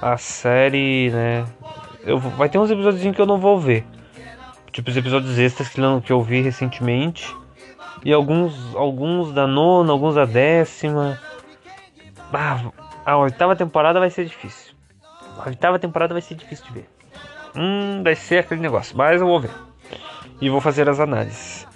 a 0.00 0.16
série, 0.16 1.10
né? 1.10 1.44
Eu, 2.02 2.18
vai 2.18 2.48
ter 2.48 2.58
uns 2.58 2.70
episódios 2.70 3.14
que 3.14 3.20
eu 3.20 3.26
não 3.26 3.38
vou 3.38 3.60
ver. 3.60 3.84
Tipo 4.72 4.88
os 4.88 4.96
episódios 4.96 5.38
extras 5.38 5.68
que, 5.68 5.80
não, 5.80 6.00
que 6.00 6.12
eu 6.12 6.22
vi 6.22 6.40
recentemente 6.40 7.36
e 8.02 8.12
alguns, 8.12 8.74
alguns 8.74 9.32
da 9.32 9.46
nona, 9.46 9.92
alguns 9.92 10.14
da 10.14 10.24
décima. 10.24 11.20
Ah, 12.32 12.70
a 13.04 13.18
oitava 13.18 13.54
temporada 13.54 14.00
vai 14.00 14.08
ser 14.08 14.24
difícil. 14.24 14.72
A 15.38 15.48
oitava 15.48 15.78
temporada 15.78 16.14
vai 16.14 16.22
ser 16.22 16.36
difícil 16.36 16.64
de 16.66 16.72
ver. 16.72 16.88
Hum, 17.54 18.02
vai 18.02 18.14
ser 18.14 18.38
aquele 18.38 18.60
negócio. 18.60 18.96
Mas 18.96 19.20
eu 19.20 19.26
vou 19.26 19.40
ver. 19.40 19.50
E 20.40 20.48
vou 20.48 20.60
fazer 20.60 20.88
as 20.88 20.98
análises. 20.98 21.66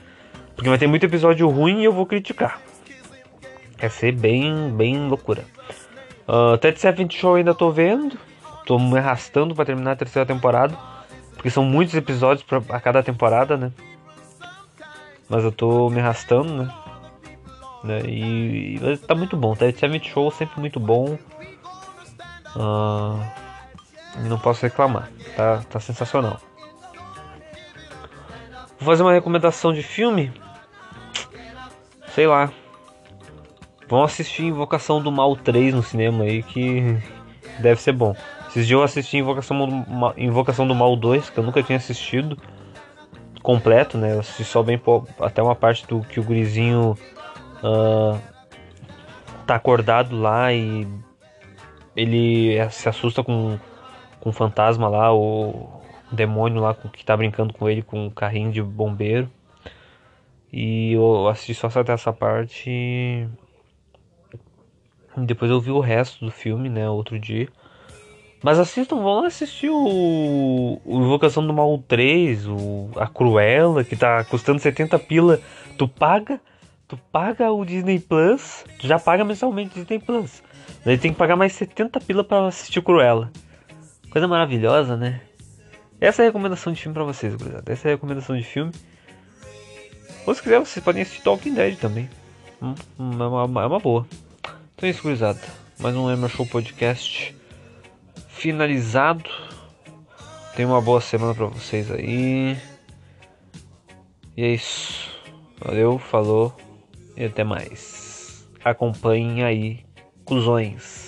Porque 0.54 0.68
vai 0.68 0.78
ter 0.78 0.86
muito 0.86 1.04
episódio 1.04 1.48
ruim 1.48 1.80
e 1.80 1.84
eu 1.84 1.92
vou 1.92 2.06
criticar. 2.06 2.60
Vai 3.78 3.90
ser 3.90 4.12
bem, 4.12 4.70
bem 4.70 5.08
loucura. 5.08 5.44
Uh, 6.26 6.56
Ted 6.58 6.78
Seven 6.80 7.08
Show 7.10 7.34
ainda 7.34 7.54
tô 7.54 7.70
vendo. 7.70 8.16
Tô 8.64 8.78
me 8.78 8.98
arrastando 8.98 9.54
para 9.54 9.66
terminar 9.66 9.92
a 9.92 9.96
terceira 9.96 10.24
temporada. 10.24 10.76
Porque 11.34 11.50
são 11.50 11.64
muitos 11.64 11.94
episódios 11.94 12.42
pra, 12.42 12.62
a 12.70 12.80
cada 12.80 13.02
temporada, 13.02 13.56
né? 13.56 13.72
Mas 15.28 15.44
eu 15.44 15.52
tô 15.52 15.90
me 15.90 16.00
arrastando, 16.00 16.64
né? 16.64 16.74
né? 17.82 18.00
E, 18.06 18.76
e 18.76 18.96
tá 18.98 19.14
muito 19.14 19.36
bom. 19.36 19.54
Ted 19.54 19.78
Seven 19.78 20.02
Show 20.02 20.30
sempre 20.30 20.58
muito 20.60 20.80
bom. 20.80 21.18
Uh, 22.56 23.20
não 24.28 24.38
posso 24.38 24.62
reclamar. 24.62 25.10
Tá, 25.36 25.62
tá 25.68 25.80
sensacional. 25.80 26.40
Vou 28.84 28.92
fazer 28.92 29.02
uma 29.02 29.14
recomendação 29.14 29.72
de 29.72 29.82
filme. 29.82 30.30
Sei 32.08 32.26
lá. 32.26 32.52
Vão 33.88 34.04
assistir 34.04 34.42
Invocação 34.42 35.00
do 35.02 35.10
Mal 35.10 35.34
3 35.36 35.72
no 35.72 35.82
cinema 35.82 36.24
aí 36.24 36.42
que 36.42 36.94
deve 37.60 37.80
ser 37.80 37.92
bom. 37.92 38.14
Esses 38.48 38.66
dias 38.66 38.78
eu 38.78 38.82
assisti 38.82 39.16
Invocação 39.16 39.86
Invocação 40.18 40.68
do 40.68 40.74
Mal 40.74 40.94
2, 40.96 41.30
que 41.30 41.38
eu 41.38 41.44
nunca 41.44 41.62
tinha 41.62 41.78
assistido 41.78 42.36
completo, 43.42 43.96
né? 43.96 44.12
Eu 44.12 44.20
assisti 44.20 44.44
só 44.44 44.62
bem 44.62 44.78
até 45.18 45.42
uma 45.42 45.54
parte 45.54 45.86
do 45.86 46.02
que 46.02 46.20
o 46.20 46.22
gurizinho 46.22 46.94
uh, 47.62 48.20
tá 49.46 49.54
acordado 49.54 50.14
lá 50.14 50.52
e 50.52 50.86
ele 51.96 52.68
se 52.68 52.86
assusta 52.86 53.24
com, 53.24 53.58
com 54.20 54.28
o 54.28 54.32
fantasma 54.32 54.88
lá, 54.88 55.10
o 55.10 55.73
demônio 56.14 56.60
lá 56.60 56.74
que 56.74 57.04
tá 57.04 57.16
brincando 57.16 57.52
com 57.52 57.68
ele 57.68 57.82
com 57.82 58.06
um 58.06 58.10
carrinho 58.10 58.52
de 58.52 58.62
bombeiro. 58.62 59.30
E 60.52 60.92
eu 60.92 61.28
assisti 61.28 61.54
só 61.54 61.66
até 61.66 61.92
essa 61.92 62.12
parte. 62.12 62.70
E 62.70 63.28
depois 65.18 65.50
eu 65.50 65.60
vi 65.60 65.70
o 65.70 65.80
resto 65.80 66.24
do 66.24 66.30
filme, 66.30 66.68
né, 66.68 66.88
outro 66.88 67.18
dia. 67.18 67.48
Mas 68.42 68.58
assistam, 68.58 68.96
vão 68.96 69.24
assistir 69.24 69.70
o, 69.70 70.80
o 70.84 71.00
Invocação 71.00 71.46
do 71.46 71.52
Mal 71.52 71.78
3, 71.88 72.46
o, 72.46 72.90
a 72.96 73.06
Cruella, 73.06 73.82
que 73.82 73.96
tá 73.96 74.22
custando 74.24 74.60
70 74.60 74.98
pila. 74.98 75.40
Tu 75.78 75.88
paga, 75.88 76.38
tu 76.86 76.96
paga 77.10 77.50
o 77.50 77.64
Disney 77.64 77.98
Plus, 77.98 78.64
tu 78.78 78.86
já 78.86 78.98
paga 78.98 79.24
mensalmente 79.24 79.72
o 79.72 79.80
Disney 79.80 79.98
Plus. 79.98 80.42
Daí 80.84 80.98
tem 80.98 81.10
que 81.10 81.18
pagar 81.18 81.36
mais 81.36 81.54
70 81.54 81.98
pila 82.00 82.22
para 82.22 82.46
assistir 82.46 82.78
o 82.78 82.82
Cruella. 82.82 83.32
Coisa 84.10 84.28
maravilhosa, 84.28 84.96
né? 84.96 85.22
Essa 86.00 86.22
é 86.22 86.24
a 86.24 86.28
recomendação 86.28 86.72
de 86.72 86.80
filme 86.80 86.94
para 86.94 87.04
vocês, 87.04 87.34
gurizada. 87.34 87.72
Essa 87.72 87.88
é 87.88 87.92
a 87.92 87.94
recomendação 87.94 88.36
de 88.36 88.44
filme. 88.44 88.72
Ou 90.26 90.34
se 90.34 90.42
quiser, 90.42 90.58
vocês 90.58 90.84
podem 90.84 91.02
assistir 91.02 91.22
Talking 91.22 91.54
Dead 91.54 91.78
também. 91.78 92.08
Hum, 92.62 92.74
é 92.98 93.26
uma, 93.26 93.62
é 93.62 93.66
uma 93.66 93.78
boa. 93.78 94.06
Então 94.74 94.86
é 94.86 94.90
isso, 94.90 95.02
gurizada. 95.02 95.40
Mais 95.78 95.94
um 95.94 96.10
Emer 96.10 96.30
Show 96.30 96.46
Podcast 96.46 97.34
finalizado. 98.28 99.30
Tenha 100.54 100.68
uma 100.68 100.80
boa 100.80 101.00
semana 101.00 101.34
para 101.34 101.46
vocês 101.46 101.90
aí. 101.90 102.56
E 104.36 104.42
é 104.42 104.48
isso. 104.48 105.10
Valeu, 105.58 105.98
falou 105.98 106.54
e 107.16 107.24
até 107.24 107.44
mais. 107.44 108.46
Acompanhem 108.64 109.44
aí, 109.44 109.84
cuzões. 110.24 111.03